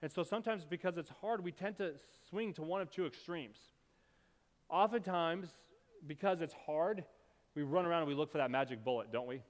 [0.00, 1.94] And so sometimes because it's hard, we tend to
[2.30, 3.58] swing to one of two extremes.
[4.70, 5.48] Oftentimes,
[6.06, 7.04] because it's hard,
[7.56, 9.42] we run around and we look for that magic bullet, don't we?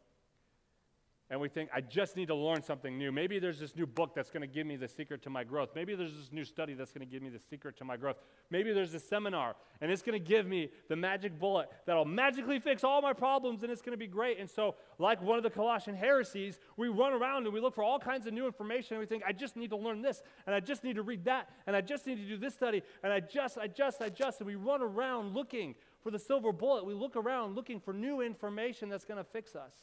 [1.31, 3.13] And we think, I just need to learn something new.
[3.13, 5.71] Maybe there's this new book that's going to give me the secret to my growth.
[5.75, 8.17] Maybe there's this new study that's going to give me the secret to my growth.
[8.51, 12.59] Maybe there's a seminar and it's going to give me the magic bullet that'll magically
[12.59, 14.39] fix all my problems and it's going to be great.
[14.39, 17.85] And so, like one of the Colossian heresies, we run around and we look for
[17.85, 20.55] all kinds of new information and we think, I just need to learn this and
[20.55, 23.13] I just need to read that and I just need to do this study and
[23.13, 24.41] I just, I just, I just.
[24.41, 26.87] And we run around looking for the silver bullet.
[26.87, 29.75] We look around looking for new information that's going to fix us.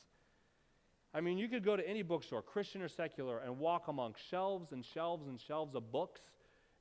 [1.16, 4.74] I mean, you could go to any bookstore, Christian or secular, and walk among shelves
[4.74, 6.20] and shelves and shelves of books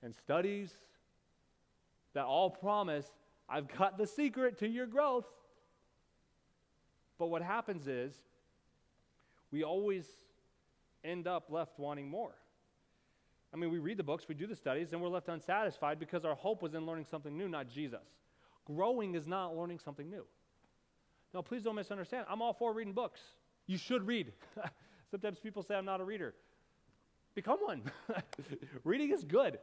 [0.03, 0.75] and studies
[2.15, 3.07] that all promise,
[3.49, 5.27] I've got the secret to your growth.
[7.17, 8.13] But what happens is,
[9.53, 10.05] we always
[11.05, 12.35] end up left wanting more.
[13.53, 16.25] I mean, we read the books, we do the studies, and we're left unsatisfied because
[16.25, 18.01] our hope was in learning something new, not Jesus.
[18.65, 20.25] Growing is not learning something new.
[21.33, 22.27] Now, please don't misunderstand.
[22.29, 23.21] I'm all for reading books.
[23.67, 24.33] You should read.
[25.11, 26.35] Sometimes people say I'm not a reader.
[27.35, 27.83] Become one.
[28.85, 29.59] reading is good.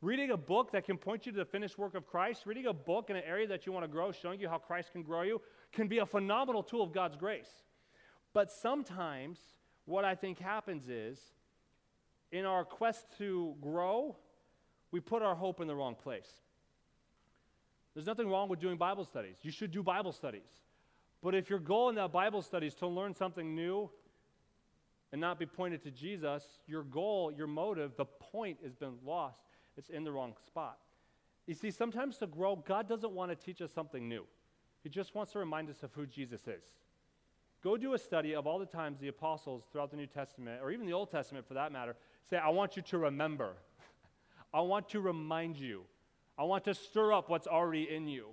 [0.00, 2.72] Reading a book that can point you to the finished work of Christ, reading a
[2.72, 5.22] book in an area that you want to grow, showing you how Christ can grow
[5.22, 5.40] you,
[5.72, 7.50] can be a phenomenal tool of God's grace.
[8.32, 9.38] But sometimes
[9.84, 11.20] what I think happens is,
[12.32, 14.16] in our quest to grow,
[14.90, 16.28] we put our hope in the wrong place.
[17.94, 19.36] There's nothing wrong with doing Bible studies.
[19.42, 20.48] You should do Bible studies.
[21.22, 23.90] But if your goal in that Bible study is to learn something new
[25.12, 29.40] and not be pointed to Jesus, your goal, your motive, the point has been lost.
[29.76, 30.78] It's in the wrong spot.
[31.46, 34.24] You see, sometimes to grow, God doesn't want to teach us something new.
[34.82, 36.64] He just wants to remind us of who Jesus is.
[37.62, 40.72] Go do a study of all the times the apostles throughout the New Testament, or
[40.72, 41.94] even the Old Testament for that matter,
[42.28, 43.54] say, I want you to remember.
[44.54, 45.84] I want to remind you.
[46.36, 48.30] I want to stir up what's already in you.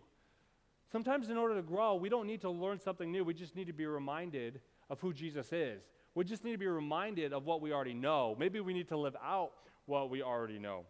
[0.91, 3.23] Sometimes, in order to grow, we don't need to learn something new.
[3.23, 5.83] We just need to be reminded of who Jesus is.
[6.15, 8.35] We just need to be reminded of what we already know.
[8.39, 9.51] Maybe we need to live out
[9.85, 10.85] what we already know.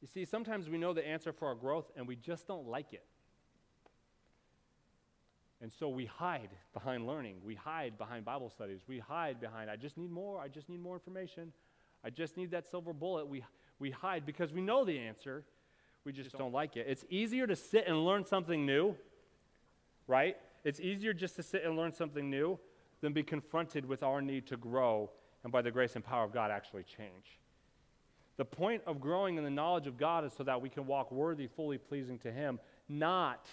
[0.00, 2.92] You see, sometimes we know the answer for our growth and we just don't like
[2.92, 3.04] it.
[5.60, 7.36] And so we hide behind learning.
[7.42, 8.80] We hide behind Bible studies.
[8.86, 10.38] We hide behind, I just need more.
[10.38, 11.52] I just need more information.
[12.04, 13.26] I just need that silver bullet.
[13.26, 13.44] We,
[13.78, 15.44] we hide because we know the answer
[16.04, 16.86] we just don't like it.
[16.88, 18.94] It's easier to sit and learn something new,
[20.06, 20.36] right?
[20.64, 22.58] It's easier just to sit and learn something new
[23.00, 25.10] than be confronted with our need to grow
[25.42, 27.38] and by the grace and power of God actually change.
[28.36, 31.12] The point of growing in the knowledge of God is so that we can walk
[31.12, 33.46] worthy, fully pleasing to Him, not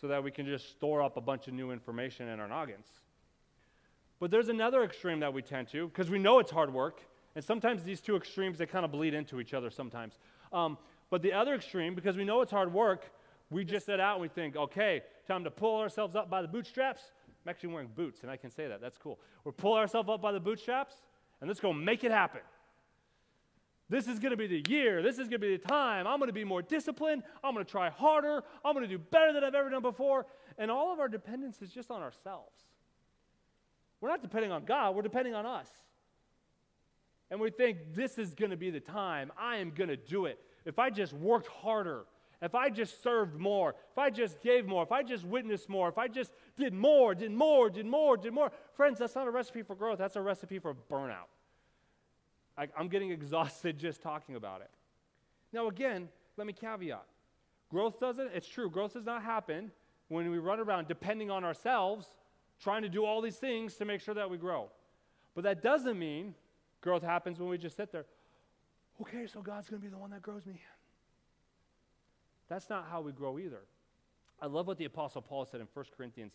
[0.00, 2.88] so that we can just store up a bunch of new information in our noggins.
[4.18, 7.02] But there's another extreme that we tend to, because we know it's hard work,
[7.38, 10.18] And sometimes these two extremes, they kind of bleed into each other sometimes.
[10.52, 10.76] Um,
[11.10, 13.10] but the other extreme, because we know it's hard work,
[13.50, 16.48] we just set out and we think, okay, time to pull ourselves up by the
[16.48, 17.12] bootstraps.
[17.44, 18.80] I'm actually wearing boots, and I can say that.
[18.80, 19.18] That's cool.
[19.44, 20.94] We're pulling ourselves up by the bootstraps,
[21.40, 22.40] and let's go make it happen.
[23.90, 25.02] This is going to be the year.
[25.02, 26.06] This is going to be the time.
[26.06, 27.22] I'm going to be more disciplined.
[27.42, 28.42] I'm going to try harder.
[28.62, 30.26] I'm going to do better than I've ever done before.
[30.58, 32.52] And all of our dependence is just on ourselves.
[34.00, 35.68] We're not depending on God, we're depending on us.
[37.30, 39.32] And we think this is going to be the time.
[39.38, 40.38] I am going to do it.
[40.68, 42.04] If I just worked harder,
[42.42, 45.88] if I just served more, if I just gave more, if I just witnessed more,
[45.88, 48.52] if I just did more, did more, did more, did more.
[48.74, 51.30] Friends, that's not a recipe for growth, that's a recipe for burnout.
[52.56, 54.70] I, I'm getting exhausted just talking about it.
[55.54, 57.04] Now, again, let me caveat
[57.70, 59.70] growth doesn't, it's true, growth does not happen
[60.08, 62.06] when we run around depending on ourselves,
[62.62, 64.70] trying to do all these things to make sure that we grow.
[65.34, 66.34] But that doesn't mean
[66.82, 68.04] growth happens when we just sit there.
[69.00, 70.60] Okay, so God's going to be the one that grows me.
[72.48, 73.60] That's not how we grow either.
[74.40, 76.32] I love what the Apostle Paul said in 1 Corinthians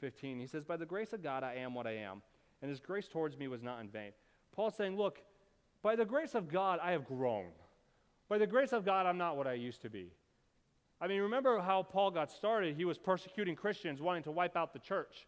[0.00, 0.40] 15.
[0.40, 2.22] He says, By the grace of God, I am what I am,
[2.60, 4.12] and his grace towards me was not in vain.
[4.54, 5.22] Paul's saying, Look,
[5.82, 7.46] by the grace of God, I have grown.
[8.28, 10.12] By the grace of God, I'm not what I used to be.
[11.00, 12.76] I mean, remember how Paul got started?
[12.76, 15.26] He was persecuting Christians, wanting to wipe out the church.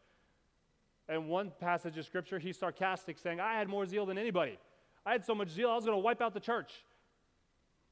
[1.08, 4.58] And one passage of scripture, he's sarcastic, saying, I had more zeal than anybody.
[5.06, 6.72] I had so much zeal, I was going to wipe out the church.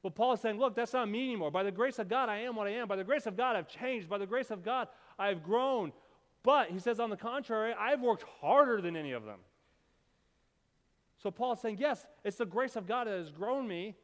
[0.01, 1.51] But Paul is saying, Look, that's not me anymore.
[1.51, 2.87] By the grace of God, I am what I am.
[2.87, 4.09] By the grace of God, I've changed.
[4.09, 5.93] By the grace of God, I've grown.
[6.43, 9.39] But he says, on the contrary, I've worked harder than any of them.
[11.23, 13.95] So Paul is saying, Yes, it's the grace of God that has grown me.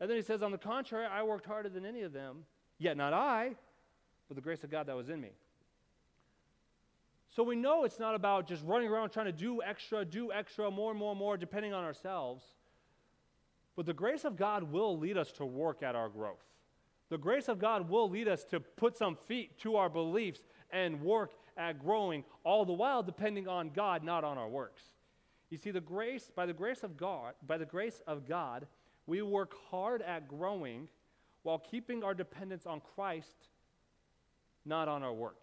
[0.00, 2.44] And then he says, On the contrary, I worked harder than any of them.
[2.78, 3.54] Yet not I,
[4.26, 5.30] but the grace of God that was in me.
[7.34, 10.70] So we know it's not about just running around trying to do extra, do extra,
[10.70, 12.44] more and more and more, depending on ourselves.
[13.74, 16.44] But the grace of God will lead us to work at our growth.
[17.08, 20.40] The grace of God will lead us to put some feet to our beliefs
[20.70, 24.82] and work at growing, all the while depending on God, not on our works.
[25.48, 28.66] You see, the grace, by the grace of God, by the grace of God,
[29.06, 30.88] we work hard at growing
[31.42, 33.48] while keeping our dependence on Christ,
[34.64, 35.42] not on our work.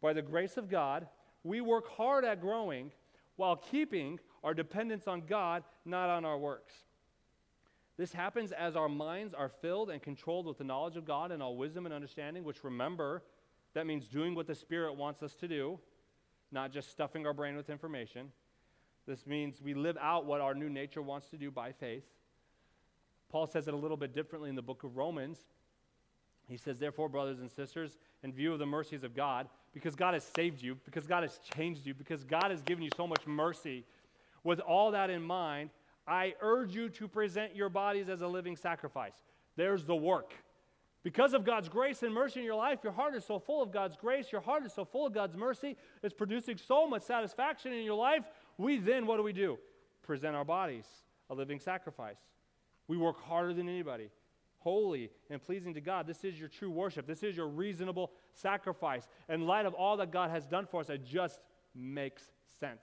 [0.00, 1.08] By the grace of God,
[1.42, 2.92] we work hard at growing
[3.36, 6.74] while keeping our dependence on God, not on our works.
[7.96, 11.42] This happens as our minds are filled and controlled with the knowledge of God and
[11.42, 13.24] all wisdom and understanding, which remember,
[13.74, 15.80] that means doing what the Spirit wants us to do,
[16.52, 18.30] not just stuffing our brain with information.
[19.06, 22.04] This means we live out what our new nature wants to do by faith.
[23.30, 25.38] Paul says it a little bit differently in the book of Romans.
[26.48, 30.14] He says, Therefore, brothers and sisters, in view of the mercies of God, because God
[30.14, 33.26] has saved you, because God has changed you, because God has given you so much
[33.26, 33.84] mercy,
[34.44, 35.70] with all that in mind,
[36.06, 39.14] I urge you to present your bodies as a living sacrifice.
[39.56, 40.32] There's the work.
[41.02, 43.70] Because of God's grace and mercy in your life, your heart is so full of
[43.70, 47.72] God's grace, your heart is so full of God's mercy, it's producing so much satisfaction
[47.72, 48.24] in your life.
[48.56, 49.58] We then, what do we do?
[50.02, 50.86] Present our bodies
[51.30, 52.18] a living sacrifice.
[52.88, 54.10] We work harder than anybody,
[54.58, 56.06] holy and pleasing to God.
[56.06, 57.06] This is your true worship.
[57.06, 59.06] This is your reasonable sacrifice.
[59.28, 61.40] In light of all that God has done for us, it just
[61.74, 62.22] makes
[62.60, 62.82] sense.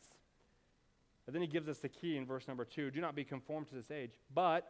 [1.28, 3.68] And then he gives us the key in verse number two do not be conformed
[3.70, 4.70] to this age, but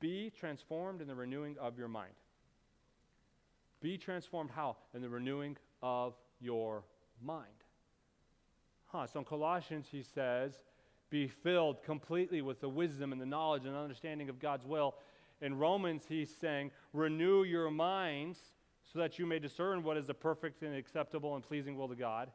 [0.00, 2.14] be transformed in the renewing of your mind.
[3.80, 4.76] Be transformed how?
[4.94, 6.84] In the renewing of your
[7.22, 7.46] mind.
[8.86, 9.06] Huh.
[9.06, 10.54] So in Colossians, he says,
[11.10, 14.94] be filled completely with the wisdom and the knowledge and understanding of God's will.
[15.40, 18.40] In Romans, he's saying, renew your minds
[18.92, 21.94] so that you may discern what is the perfect and acceptable and pleasing will to
[21.94, 22.30] God.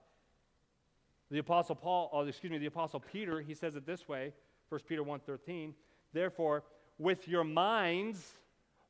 [1.31, 4.33] The apostle Paul, oh, excuse me, the apostle Peter, he says it this way,
[4.69, 5.73] 1 Peter 1:13,
[6.13, 6.63] therefore,
[6.99, 8.33] with your minds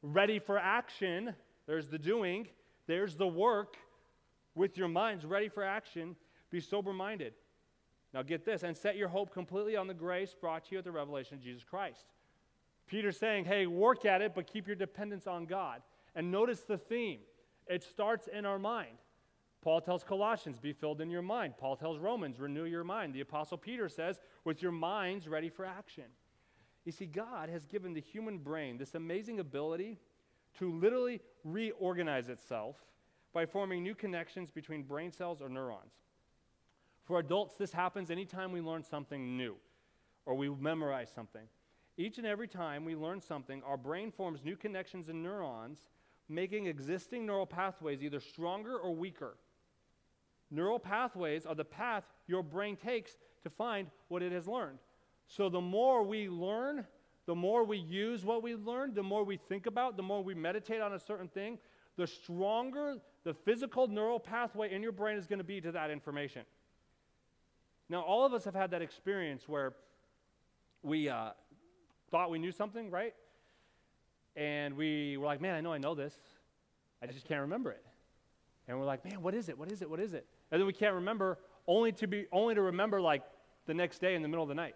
[0.01, 1.33] ready for action,
[1.65, 2.47] there's the doing,
[2.85, 3.77] there's the work,
[4.55, 6.15] with your minds ready for action,
[6.51, 7.33] be sober-minded.
[8.13, 10.83] Now get this, and set your hope completely on the grace brought to you at
[10.83, 12.05] the revelation of Jesus Christ.
[12.87, 15.81] Peter's saying, hey, work at it, but keep your dependence on God.
[16.15, 17.19] And notice the theme.
[17.67, 18.97] It starts in our mind.
[19.61, 21.53] Paul tells Colossians, be filled in your mind.
[21.57, 23.13] Paul tells Romans, renew your mind.
[23.13, 26.03] The Apostle Peter says, with your minds ready for action.
[26.83, 29.99] You see, God has given the human brain this amazing ability
[30.59, 32.75] to literally reorganize itself
[33.33, 35.93] by forming new connections between brain cells or neurons.
[37.05, 39.55] For adults, this happens anytime we learn something new
[40.25, 41.47] or we memorize something.
[41.97, 45.79] Each and every time we learn something, our brain forms new connections in neurons,
[46.27, 49.37] making existing neural pathways either stronger or weaker.
[50.49, 54.79] Neural pathways are the path your brain takes to find what it has learned.
[55.27, 56.85] So the more we learn,
[57.25, 60.33] the more we use what we learned, the more we think about, the more we
[60.33, 61.59] meditate on a certain thing,
[61.95, 65.89] the stronger the physical neural pathway in your brain is going to be to that
[65.89, 66.43] information.
[67.89, 69.73] Now, all of us have had that experience where
[70.81, 71.31] we uh,
[72.13, 73.15] thought we knew something, right?
[74.35, 76.13] And we were like, man, I know I know this.
[77.01, 77.83] I just can't remember it.
[78.67, 79.57] And we're like, man, what is it?
[79.57, 79.89] What is it?
[79.89, 80.27] What is it?
[80.51, 83.23] And then we can't remember, only to be only to remember like
[83.65, 84.75] the next day in the middle of the night.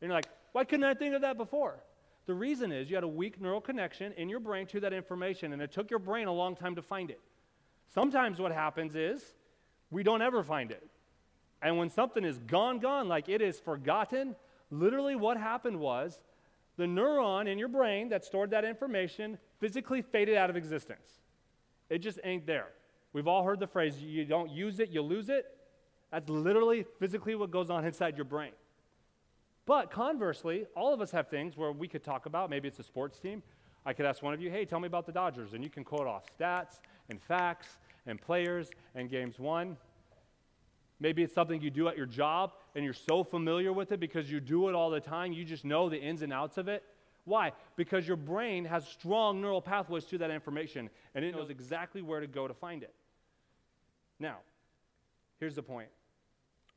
[0.00, 1.78] And you're like, why couldn't I think of that before?
[2.24, 5.52] The reason is you had a weak neural connection in your brain to that information,
[5.52, 7.20] and it took your brain a long time to find it.
[7.92, 9.34] Sometimes what happens is
[9.90, 10.88] we don't ever find it.
[11.60, 14.36] And when something is gone, gone, like it is forgotten,
[14.70, 16.18] literally what happened was
[16.78, 21.20] the neuron in your brain that stored that information physically faded out of existence.
[21.90, 22.68] It just ain't there.
[23.12, 25.44] We've all heard the phrase, you don't use it, you lose it.
[26.12, 28.52] That's literally physically what goes on inside your brain.
[29.66, 32.82] But conversely, all of us have things where we could talk about, maybe it's a
[32.82, 33.42] sports team.
[33.84, 35.54] I could ask one of you, hey, tell me about the Dodgers.
[35.54, 39.76] And you can quote off stats and facts and players and games won.
[41.00, 44.30] Maybe it's something you do at your job and you're so familiar with it because
[44.30, 46.84] you do it all the time, you just know the ins and outs of it.
[47.24, 47.52] Why?
[47.76, 52.20] Because your brain has strong neural pathways to that information and it knows exactly where
[52.20, 52.94] to go to find it.
[54.18, 54.38] Now,
[55.38, 55.88] here's the point.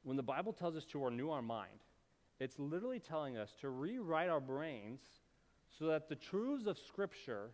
[0.03, 1.79] When the Bible tells us to renew our mind,
[2.39, 4.99] it's literally telling us to rewrite our brains
[5.77, 7.51] so that the truths of Scripture,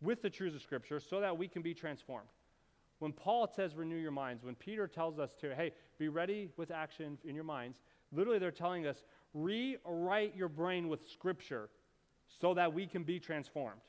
[0.00, 2.28] with the truths of Scripture, so that we can be transformed.
[3.02, 6.70] When Paul says renew your minds, when Peter tells us to, hey, be ready with
[6.70, 7.78] action in your minds,
[8.12, 9.02] literally they're telling us
[9.34, 11.68] rewrite your brain with Scripture
[12.40, 13.80] so that we can be transformed,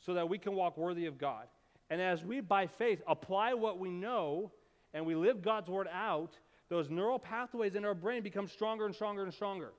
[0.00, 1.46] so that we can walk worthy of God.
[1.90, 4.50] And as we, by faith, apply what we know
[4.94, 6.38] and we live God's word out,
[6.70, 9.74] those neural pathways in our brain become stronger and stronger and stronger.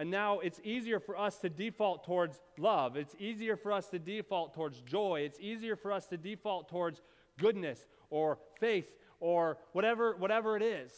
[0.00, 2.96] And now it's easier for us to default towards love.
[2.96, 5.24] It's easier for us to default towards joy.
[5.26, 7.02] It's easier for us to default towards
[7.38, 8.86] goodness or faith
[9.20, 10.90] or whatever, whatever it is.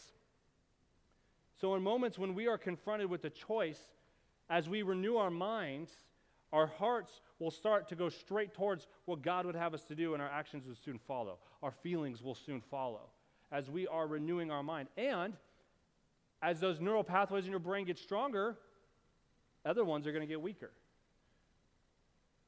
[1.61, 3.80] So, in moments when we are confronted with a choice,
[4.48, 5.90] as we renew our minds,
[6.53, 10.14] our hearts will start to go straight towards what God would have us to do,
[10.14, 11.38] and our actions will soon follow.
[11.61, 13.09] Our feelings will soon follow
[13.50, 14.86] as we are renewing our mind.
[14.96, 15.34] And
[16.40, 18.59] as those neural pathways in your brain get stronger,
[19.65, 20.73] other ones are going to get weaker.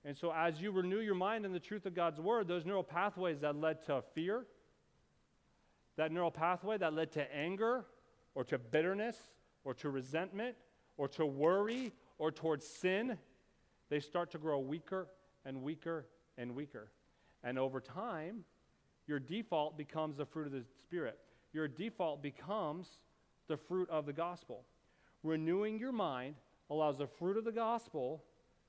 [0.04, 2.82] And so, as you renew your mind in the truth of God's word, those neural
[2.82, 4.44] pathways that led to fear,
[5.96, 7.86] that neural pathway that led to anger,
[8.34, 9.16] or to bitterness,
[9.64, 10.56] or to resentment,
[10.98, 13.16] or to worry, or towards sin,
[13.88, 15.08] they start to grow weaker
[15.44, 16.06] and weaker
[16.36, 16.90] and weaker.
[17.42, 18.44] And over time,
[19.06, 21.18] your default becomes the fruit of the Spirit.
[21.52, 22.88] Your default becomes
[23.48, 24.64] the fruit of the gospel.
[25.22, 26.34] Renewing your mind
[26.70, 28.22] allows the fruit of the gospel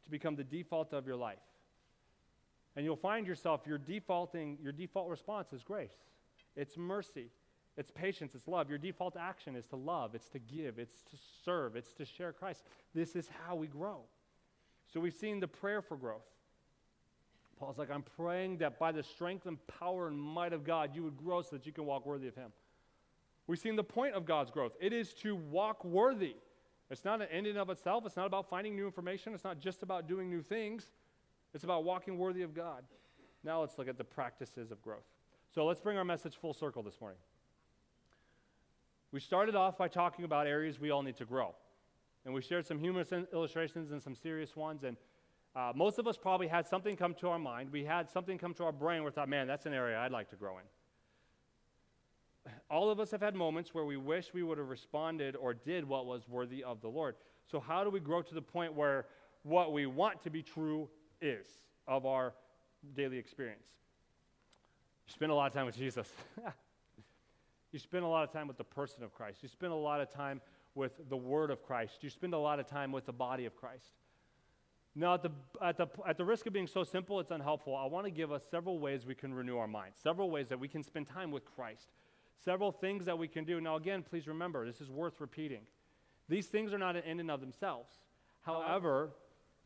[0.04, 1.40] to become the default of your life.
[2.76, 5.96] And you'll find yourself, your defaulting, your default response is grace.
[6.56, 7.30] It's mercy.
[7.78, 8.36] It's patience.
[8.36, 8.70] It's love.
[8.70, 10.16] Your default action is to love.
[10.16, 10.80] It's to give.
[10.80, 11.76] It's to serve.
[11.76, 12.64] It's to share Christ.
[12.94, 14.02] This is how we grow.
[14.92, 16.26] So we've seen the prayer for growth.
[17.60, 21.04] Paul's like, I'm praying that by the strength and power and might of God, you
[21.04, 22.52] would grow so that you can walk worthy of Him.
[23.48, 24.74] We've seen the point of God's growth.
[24.82, 26.36] It is to walk worthy.
[26.90, 28.06] It's not an end in of itself.
[28.06, 29.34] It's not about finding new information.
[29.34, 30.92] It's not just about doing new things.
[31.54, 32.84] It's about walking worthy of God.
[33.44, 35.06] Now let's look at the practices of growth.
[35.54, 37.20] So let's bring our message full circle this morning.
[39.12, 41.56] We started off by talking about areas we all need to grow.
[42.26, 44.84] And we shared some humorous illustrations and some serious ones.
[44.84, 44.98] And
[45.56, 47.72] uh, most of us probably had something come to our mind.
[47.72, 50.12] We had something come to our brain where we thought, man, that's an area I'd
[50.12, 50.64] like to grow in.
[52.70, 55.88] All of us have had moments where we wish we would have responded or did
[55.88, 57.16] what was worthy of the Lord.
[57.46, 59.06] So, how do we grow to the point where
[59.44, 60.90] what we want to be true
[61.22, 61.46] is
[61.88, 62.34] of our
[62.96, 63.68] daily experience?
[65.08, 66.12] You spend a lot of time with Jesus.
[67.72, 69.44] you spend a lot of time with the person of Christ.
[69.44, 70.42] You spend a lot of time
[70.74, 72.04] with the word of Christ.
[72.04, 73.94] You spend a lot of time with the body of Christ.
[74.96, 77.76] Now, at the, at, the, at the risk of being so simple, it's unhelpful.
[77.76, 80.60] I want to give us several ways we can renew our minds, several ways that
[80.60, 81.90] we can spend time with Christ,
[82.44, 83.62] several things that we can do.
[83.62, 85.62] Now, again, please remember, this is worth repeating.
[86.28, 87.92] These things are not an end in of themselves.
[88.46, 89.12] However,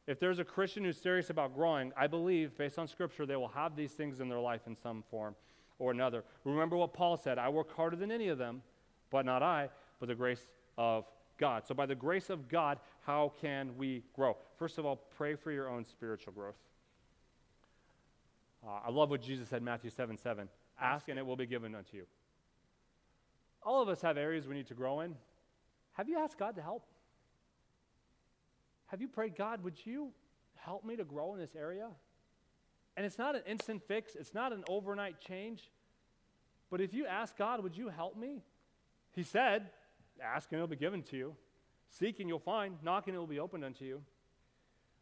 [0.07, 3.49] if there's a Christian who's serious about growing, I believe, based on Scripture, they will
[3.49, 5.35] have these things in their life in some form
[5.77, 6.23] or another.
[6.43, 8.61] Remember what Paul said I work harder than any of them,
[9.11, 10.47] but not I, but the grace
[10.77, 11.05] of
[11.37, 11.65] God.
[11.65, 14.35] So, by the grace of God, how can we grow?
[14.57, 16.57] First of all, pray for your own spiritual growth.
[18.65, 20.49] Uh, I love what Jesus said, Matthew 7 7.
[20.81, 22.05] Ask and it will be given unto you.
[23.63, 25.15] All of us have areas we need to grow in.
[25.93, 26.85] Have you asked God to help?
[28.87, 30.11] Have you prayed, God, would you
[30.55, 31.89] help me to grow in this area?
[32.97, 35.69] And it's not an instant fix, it's not an overnight change.
[36.69, 38.41] But if you ask God, would you help me?
[39.15, 39.69] He said,
[40.21, 41.35] Ask and it'll be given to you.
[41.89, 42.77] Seek and you'll find.
[42.83, 44.01] Knock and it will be opened unto you.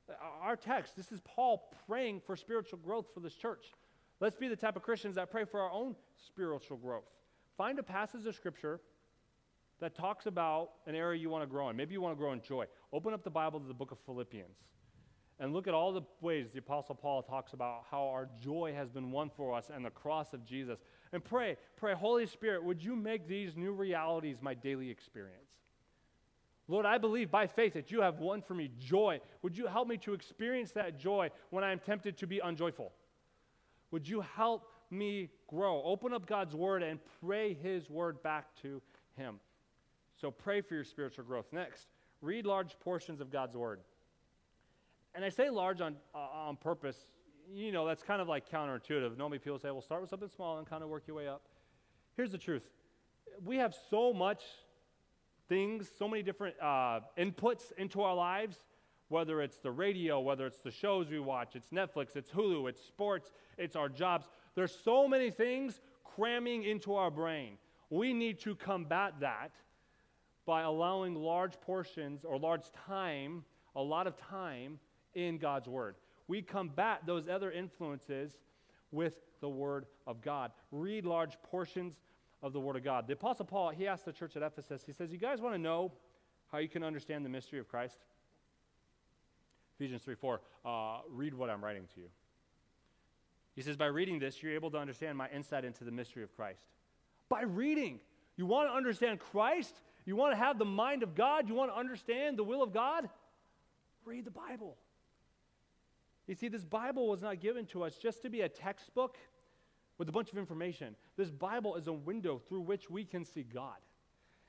[0.09, 3.73] Uh, our text, this is Paul praying for spiritual growth for this church.
[4.19, 5.95] Let's be the type of Christians that pray for our own
[6.25, 7.09] spiritual growth.
[7.57, 8.79] Find a passage of Scripture
[9.79, 11.75] that talks about an area you want to grow in.
[11.75, 12.65] Maybe you want to grow in joy.
[12.93, 14.57] Open up the Bible to the book of Philippians
[15.39, 18.89] and look at all the ways the Apostle Paul talks about how our joy has
[18.89, 20.79] been won for us and the cross of Jesus.
[21.13, 25.43] And pray, pray, Holy Spirit, would you make these new realities my daily experience?
[26.67, 29.21] Lord, I believe by faith that you have won for me joy.
[29.41, 32.91] Would you help me to experience that joy when I am tempted to be unjoyful?
[33.91, 35.81] Would you help me grow?
[35.83, 38.81] Open up God's word and pray his word back to
[39.17, 39.39] him.
[40.19, 41.47] So pray for your spiritual growth.
[41.51, 41.87] Next,
[42.21, 43.79] read large portions of God's word.
[45.13, 46.97] And I say large on, uh, on purpose.
[47.51, 49.17] You know, that's kind of like counterintuitive.
[49.17, 51.43] Normally people say, well, start with something small and kind of work your way up.
[52.15, 52.69] Here's the truth
[53.43, 54.41] we have so much
[55.47, 58.57] things, so many different uh, inputs into our lives,
[59.09, 62.83] whether it's the radio, whether it's the shows we watch, it's Netflix, it's Hulu, it's
[62.83, 64.27] sports, it's our jobs.
[64.57, 67.59] There's so many things cramming into our brain.
[67.91, 69.51] We need to combat that
[70.47, 73.45] by allowing large portions or large time,
[73.75, 74.79] a lot of time
[75.13, 75.97] in God's Word.
[76.27, 78.35] We combat those other influences
[78.91, 80.49] with the Word of God.
[80.71, 81.99] Read large portions
[82.41, 83.05] of the Word of God.
[83.05, 85.61] The Apostle Paul, he asked the church at Ephesus, he says, You guys want to
[85.61, 85.91] know
[86.51, 87.99] how you can understand the mystery of Christ?
[89.75, 92.07] Ephesians 3 4, uh, read what I'm writing to you.
[93.57, 96.33] He says, By reading this, you're able to understand my insight into the mystery of
[96.35, 96.61] Christ.
[97.27, 97.99] By reading.
[98.37, 99.73] You want to understand Christ?
[100.05, 101.49] You want to have the mind of God?
[101.49, 103.09] You want to understand the will of God?
[104.05, 104.77] Read the Bible.
[106.27, 109.17] You see, this Bible was not given to us just to be a textbook
[109.97, 110.95] with a bunch of information.
[111.17, 113.77] This Bible is a window through which we can see God.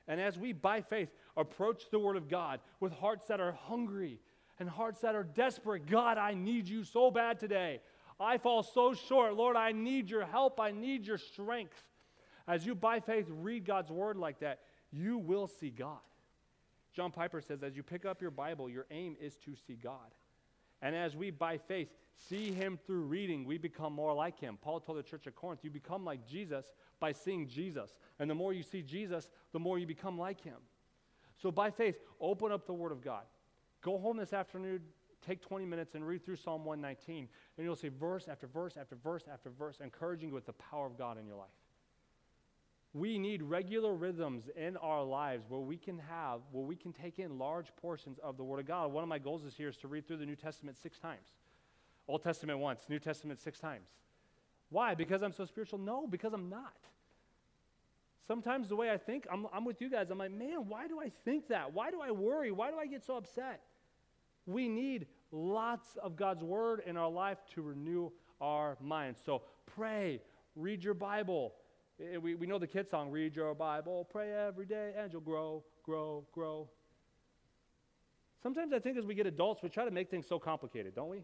[0.07, 4.19] And as we, by faith, approach the Word of God with hearts that are hungry
[4.59, 7.81] and hearts that are desperate, God, I need you so bad today.
[8.19, 9.35] I fall so short.
[9.35, 10.59] Lord, I need your help.
[10.59, 11.81] I need your strength.
[12.47, 14.59] As you, by faith, read God's Word like that,
[14.91, 15.99] you will see God.
[16.93, 20.13] John Piper says, as you pick up your Bible, your aim is to see God.
[20.81, 24.57] And as we, by faith, see him through reading, we become more like him.
[24.61, 26.65] Paul told the church at Corinth, you become like Jesus
[26.99, 27.95] by seeing Jesus.
[28.19, 30.57] And the more you see Jesus, the more you become like him.
[31.41, 33.23] So by faith, open up the Word of God.
[33.81, 34.81] Go home this afternoon,
[35.25, 38.95] take 20 minutes and read through Psalm 119, and you'll see verse after verse after
[38.95, 41.47] verse after verse, encouraging you with the power of God in your life.
[42.93, 47.19] We need regular rhythms in our lives where we can have, where we can take
[47.19, 48.91] in large portions of the Word of God.
[48.91, 51.27] One of my goals this year is to read through the New Testament six times.
[52.07, 53.87] Old Testament once, New Testament six times.
[54.69, 54.95] Why?
[54.95, 55.77] Because I'm so spiritual?
[55.77, 56.77] No, because I'm not.
[58.27, 60.09] Sometimes the way I think, I'm, I'm with you guys.
[60.09, 61.73] I'm like, man, why do I think that?
[61.73, 62.51] Why do I worry?
[62.51, 63.61] Why do I get so upset?
[64.49, 69.19] We need lots of God's Word in our life to renew our minds.
[69.25, 70.21] So pray,
[70.55, 71.53] read your Bible
[71.99, 75.21] Eh, we, we know the kid song, read your Bible, pray every day, and you'll
[75.21, 76.69] grow, grow, grow.
[78.41, 81.09] Sometimes I think as we get adults, we try to make things so complicated, don't
[81.09, 81.23] we?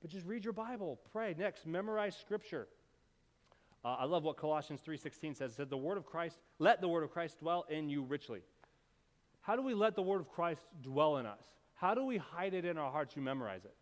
[0.00, 1.34] But just read your Bible, pray.
[1.36, 2.68] Next, memorize Scripture.
[3.84, 5.52] Uh, I love what Colossians 3.16 says.
[5.52, 8.40] It says, the word of Christ, let the word of Christ dwell in you richly.
[9.44, 11.44] How do we let the word of Christ dwell in us?
[11.74, 13.14] How do we hide it in our hearts?
[13.14, 13.74] You memorize it.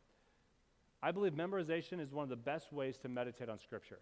[1.00, 4.00] I believe memorization is one of the best ways to meditate on Scripture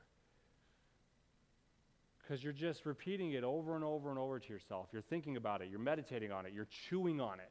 [2.22, 4.88] because you're just repeating it over and over and over to yourself.
[4.90, 7.50] You're thinking about it, you're meditating on it, you're chewing on it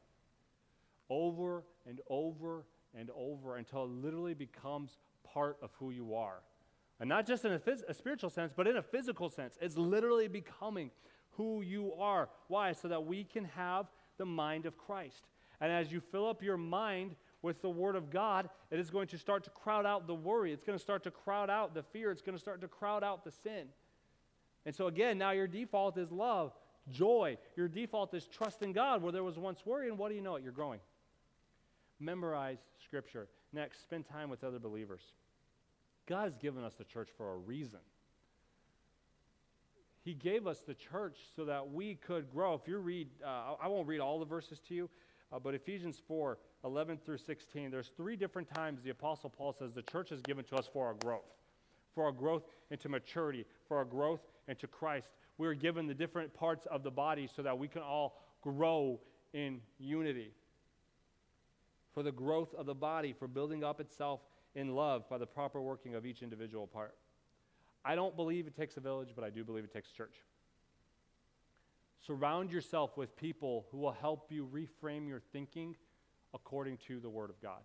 [1.09, 2.65] over and over
[2.97, 6.41] and over until it literally becomes part of who you are.
[6.99, 9.57] And not just in a, phys- a, spiritual sense, but in a physical sense.
[9.61, 10.91] It's literally becoming
[11.31, 12.29] who you are.
[12.47, 12.73] Why?
[12.73, 13.87] So that we can have
[14.19, 15.25] the mind of Christ.
[15.59, 19.07] And as you fill up your mind with the Word of God, it is going
[19.07, 20.53] to start to crowd out the worry.
[20.53, 22.11] It's going to start to crowd out the fear.
[22.11, 23.67] It's going to start to crowd out the sin.
[24.65, 26.53] And so, again, now your default is love,
[26.91, 27.37] joy.
[27.55, 30.21] Your default is trust in God, where there was once worry, and what do you
[30.21, 30.43] know it?
[30.43, 30.79] You're growing.
[31.99, 33.27] Memorize Scripture.
[33.51, 35.01] Next, spend time with other believers.
[36.07, 37.79] God has given us the church for a reason.
[40.03, 42.53] He gave us the church so that we could grow.
[42.53, 44.89] If you read, uh, I won't read all the verses to you,
[45.31, 49.73] uh, but Ephesians 4 11 through 16, there's three different times the Apostle Paul says
[49.73, 51.23] the church is given to us for our growth
[51.93, 55.09] for our growth into maturity, for our growth into Christ.
[55.37, 58.99] We are given the different parts of the body so that we can all grow
[59.33, 60.31] in unity.
[61.93, 64.21] For the growth of the body, for building up itself
[64.55, 66.95] in love by the proper working of each individual part.
[67.89, 70.13] I don't believe it takes a village, but I do believe it takes church.
[72.05, 75.75] Surround yourself with people who will help you reframe your thinking
[76.31, 77.61] according to the Word of God.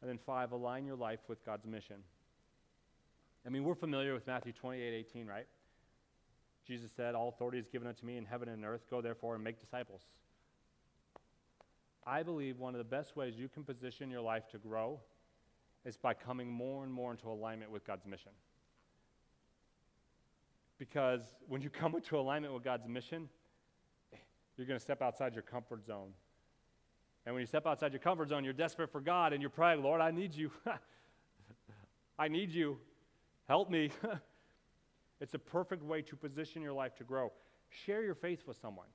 [0.00, 1.98] And then, five, align your life with God's mission.
[3.46, 5.46] I mean, we're familiar with Matthew 28 18, right?
[6.66, 8.82] Jesus said, All authority is given unto me in heaven and earth.
[8.90, 10.02] Go therefore and make disciples.
[12.04, 14.98] I believe one of the best ways you can position your life to grow
[15.84, 18.32] is by coming more and more into alignment with God's mission.
[20.78, 23.28] Because when you come into alignment with God's mission,
[24.56, 26.10] you're going to step outside your comfort zone.
[27.26, 29.82] And when you step outside your comfort zone, you're desperate for God and you're praying,
[29.82, 30.50] Lord, I need you.
[32.18, 32.78] I need you.
[33.46, 33.90] Help me.
[35.20, 37.32] it's a perfect way to position your life to grow.
[37.68, 38.86] Share your faith with someone,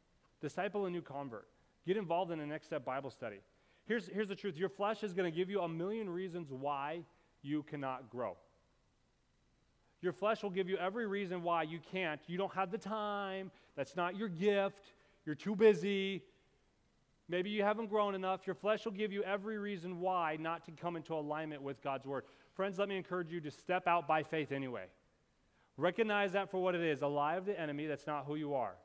[0.42, 1.48] disciple a new convert,
[1.86, 3.38] get involved in a next step Bible study.
[3.86, 7.02] Here's, here's the truth your flesh is going to give you a million reasons why
[7.42, 8.36] you cannot grow.
[10.04, 12.20] Your flesh will give you every reason why you can't.
[12.28, 13.50] You don't have the time.
[13.78, 14.92] That's not your gift.
[15.26, 16.22] You're too busy.
[17.30, 18.46] Maybe you haven't grown enough.
[18.46, 22.06] Your flesh will give you every reason why not to come into alignment with God's
[22.06, 22.26] word.
[22.54, 24.88] Friends, let me encourage you to step out by faith anyway.
[25.78, 27.88] Recognize that for what it is a lie of the enemy.
[27.88, 28.76] That's not who you are.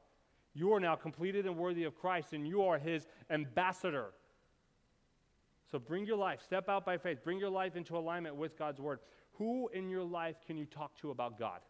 [0.55, 4.13] You are now completed and worthy of Christ, and you are his ambassador.
[5.71, 8.81] So bring your life, step out by faith, bring your life into alignment with God's
[8.81, 9.01] word.
[9.39, 11.61] Who in your life can you talk to about God?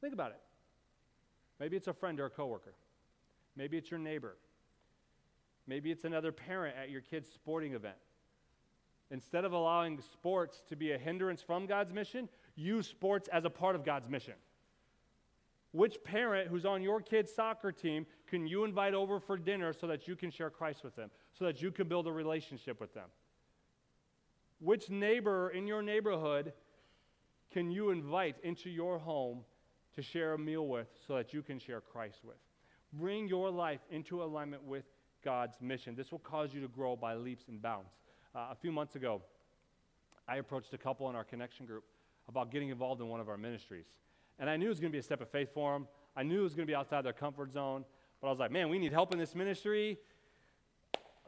[0.00, 0.40] Think about it.
[1.58, 2.74] Maybe it's a friend or a coworker.
[3.56, 4.36] Maybe it's your neighbor.
[5.66, 7.96] Maybe it's another parent at your kid's sporting event.
[9.10, 13.50] Instead of allowing sports to be a hindrance from God's mission, use sports as a
[13.50, 14.34] part of God's mission.
[15.72, 19.86] Which parent who's on your kid's soccer team can you invite over for dinner so
[19.86, 22.94] that you can share Christ with them, so that you can build a relationship with
[22.94, 23.08] them?
[24.58, 26.52] Which neighbor in your neighborhood
[27.52, 29.44] can you invite into your home
[29.94, 32.36] to share a meal with so that you can share Christ with?
[32.92, 34.84] Bring your life into alignment with
[35.24, 35.94] God's mission.
[35.94, 37.90] This will cause you to grow by leaps and bounds.
[38.34, 39.22] Uh, a few months ago,
[40.28, 41.84] I approached a couple in our connection group
[42.28, 43.86] about getting involved in one of our ministries.
[44.38, 45.86] And I knew it was going to be a step of faith for them.
[46.16, 47.84] I knew it was going to be outside their comfort zone.
[48.20, 49.98] But I was like, man, we need help in this ministry.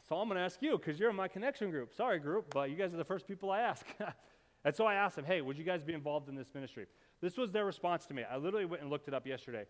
[0.09, 1.93] So I'm going to ask you because you're in my connection group.
[1.95, 3.85] Sorry, group, but you guys are the first people I ask.
[4.65, 6.87] and so I asked them, hey, would you guys be involved in this ministry?
[7.21, 8.23] This was their response to me.
[8.31, 9.67] I literally went and looked it up yesterday.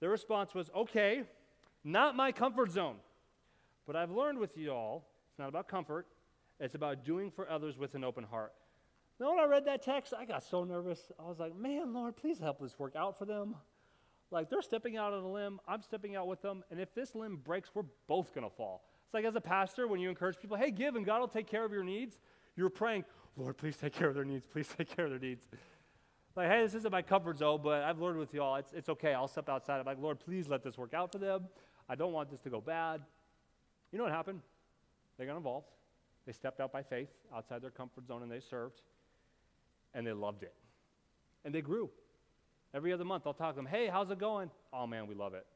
[0.00, 1.22] Their response was, okay,
[1.84, 2.96] not my comfort zone.
[3.86, 6.06] But I've learned with you all, it's not about comfort,
[6.58, 8.52] it's about doing for others with an open heart.
[9.20, 11.12] Now, when I read that text, I got so nervous.
[11.18, 13.54] I was like, man, Lord, please help this work out for them.
[14.32, 17.14] Like, they're stepping out on a limb, I'm stepping out with them, and if this
[17.14, 18.89] limb breaks, we're both going to fall.
[19.10, 21.48] It's like as a pastor, when you encourage people, hey, give and God will take
[21.48, 22.20] care of your needs,
[22.54, 23.04] you're praying,
[23.36, 25.48] Lord, please take care of their needs, please take care of their needs.
[26.36, 29.12] Like, hey, this isn't my comfort zone, but I've learned with y'all, it's, it's okay.
[29.12, 29.80] I'll step outside.
[29.80, 31.48] I'm like, Lord, please let this work out for them.
[31.88, 33.00] I don't want this to go bad.
[33.90, 34.42] You know what happened?
[35.18, 35.66] They got involved.
[36.24, 38.80] They stepped out by faith outside their comfort zone and they served.
[39.92, 40.54] And they loved it.
[41.44, 41.90] And they grew.
[42.72, 44.52] Every other month, I'll talk to them, hey, how's it going?
[44.72, 45.46] Oh, man, we love it.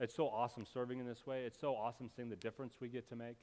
[0.00, 1.44] It's so awesome serving in this way.
[1.44, 3.36] It's so awesome seeing the difference we get to make.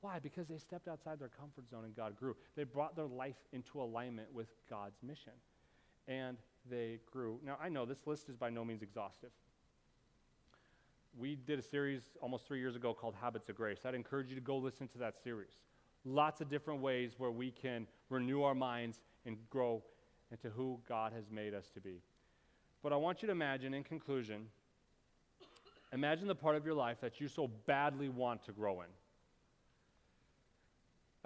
[0.00, 0.18] Why?
[0.18, 2.36] Because they stepped outside their comfort zone and God grew.
[2.56, 5.32] They brought their life into alignment with God's mission
[6.08, 6.36] and
[6.68, 7.38] they grew.
[7.44, 9.30] Now, I know this list is by no means exhaustive.
[11.16, 13.78] We did a series almost three years ago called Habits of Grace.
[13.84, 15.60] I'd encourage you to go listen to that series.
[16.04, 19.82] Lots of different ways where we can renew our minds and grow
[20.32, 22.02] into who God has made us to be.
[22.82, 24.48] But I want you to imagine, in conclusion,
[25.94, 28.88] imagine the part of your life that you so badly want to grow in.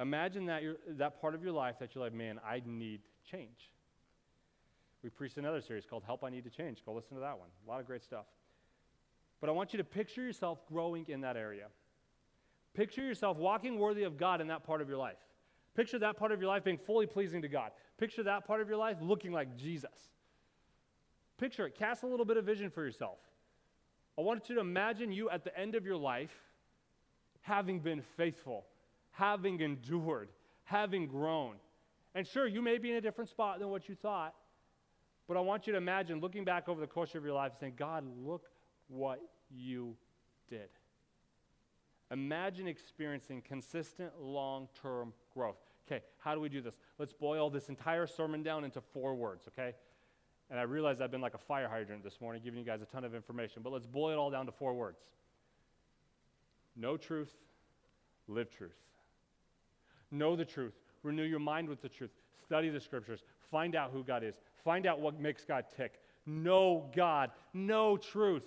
[0.00, 3.72] Imagine that, that part of your life that you're like, man, I need change.
[5.02, 6.84] We preached another series called Help I Need to Change.
[6.84, 7.48] Go listen to that one.
[7.66, 8.26] A lot of great stuff.
[9.40, 11.66] But I want you to picture yourself growing in that area.
[12.74, 15.18] Picture yourself walking worthy of God in that part of your life.
[15.74, 17.70] Picture that part of your life being fully pleasing to God.
[17.98, 20.10] Picture that part of your life looking like Jesus.
[21.38, 21.76] Picture it.
[21.76, 23.18] Cast a little bit of vision for yourself.
[24.18, 26.34] I want you to imagine you at the end of your life
[27.42, 28.66] having been faithful,
[29.12, 30.28] having endured,
[30.64, 31.54] having grown.
[32.16, 34.34] And sure, you may be in a different spot than what you thought,
[35.28, 37.74] but I want you to imagine looking back over the course of your life saying,
[37.76, 38.50] God, look
[38.88, 39.20] what
[39.54, 39.94] you
[40.48, 40.68] did.
[42.10, 45.58] Imagine experiencing consistent long term growth.
[45.86, 46.74] Okay, how do we do this?
[46.98, 49.74] Let's boil this entire sermon down into four words, okay?
[50.50, 52.86] And I realize I've been like a fire hydrant this morning, giving you guys a
[52.86, 54.98] ton of information, but let's boil it all down to four words
[56.76, 57.32] Know truth,
[58.28, 58.76] live truth.
[60.10, 62.10] Know the truth, renew your mind with the truth,
[62.42, 63.20] study the scriptures,
[63.50, 66.00] find out who God is, find out what makes God tick.
[66.24, 68.44] Know God, know truth.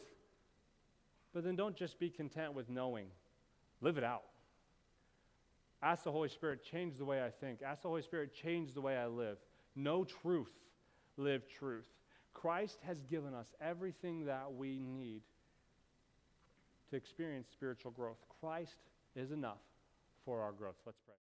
[1.33, 3.07] But then don't just be content with knowing,
[3.79, 4.23] live it out.
[5.83, 7.61] Ask the Holy Spirit, change the way I think.
[7.63, 9.37] Ask the Holy Spirit, change the way I live.
[9.75, 10.51] Know truth,
[11.23, 11.87] live truth.
[12.33, 15.21] Christ has given us everything that we need
[16.89, 18.17] to experience spiritual growth.
[18.39, 18.75] Christ
[19.15, 19.61] is enough
[20.25, 20.75] for our growth.
[20.85, 21.15] Let's pray.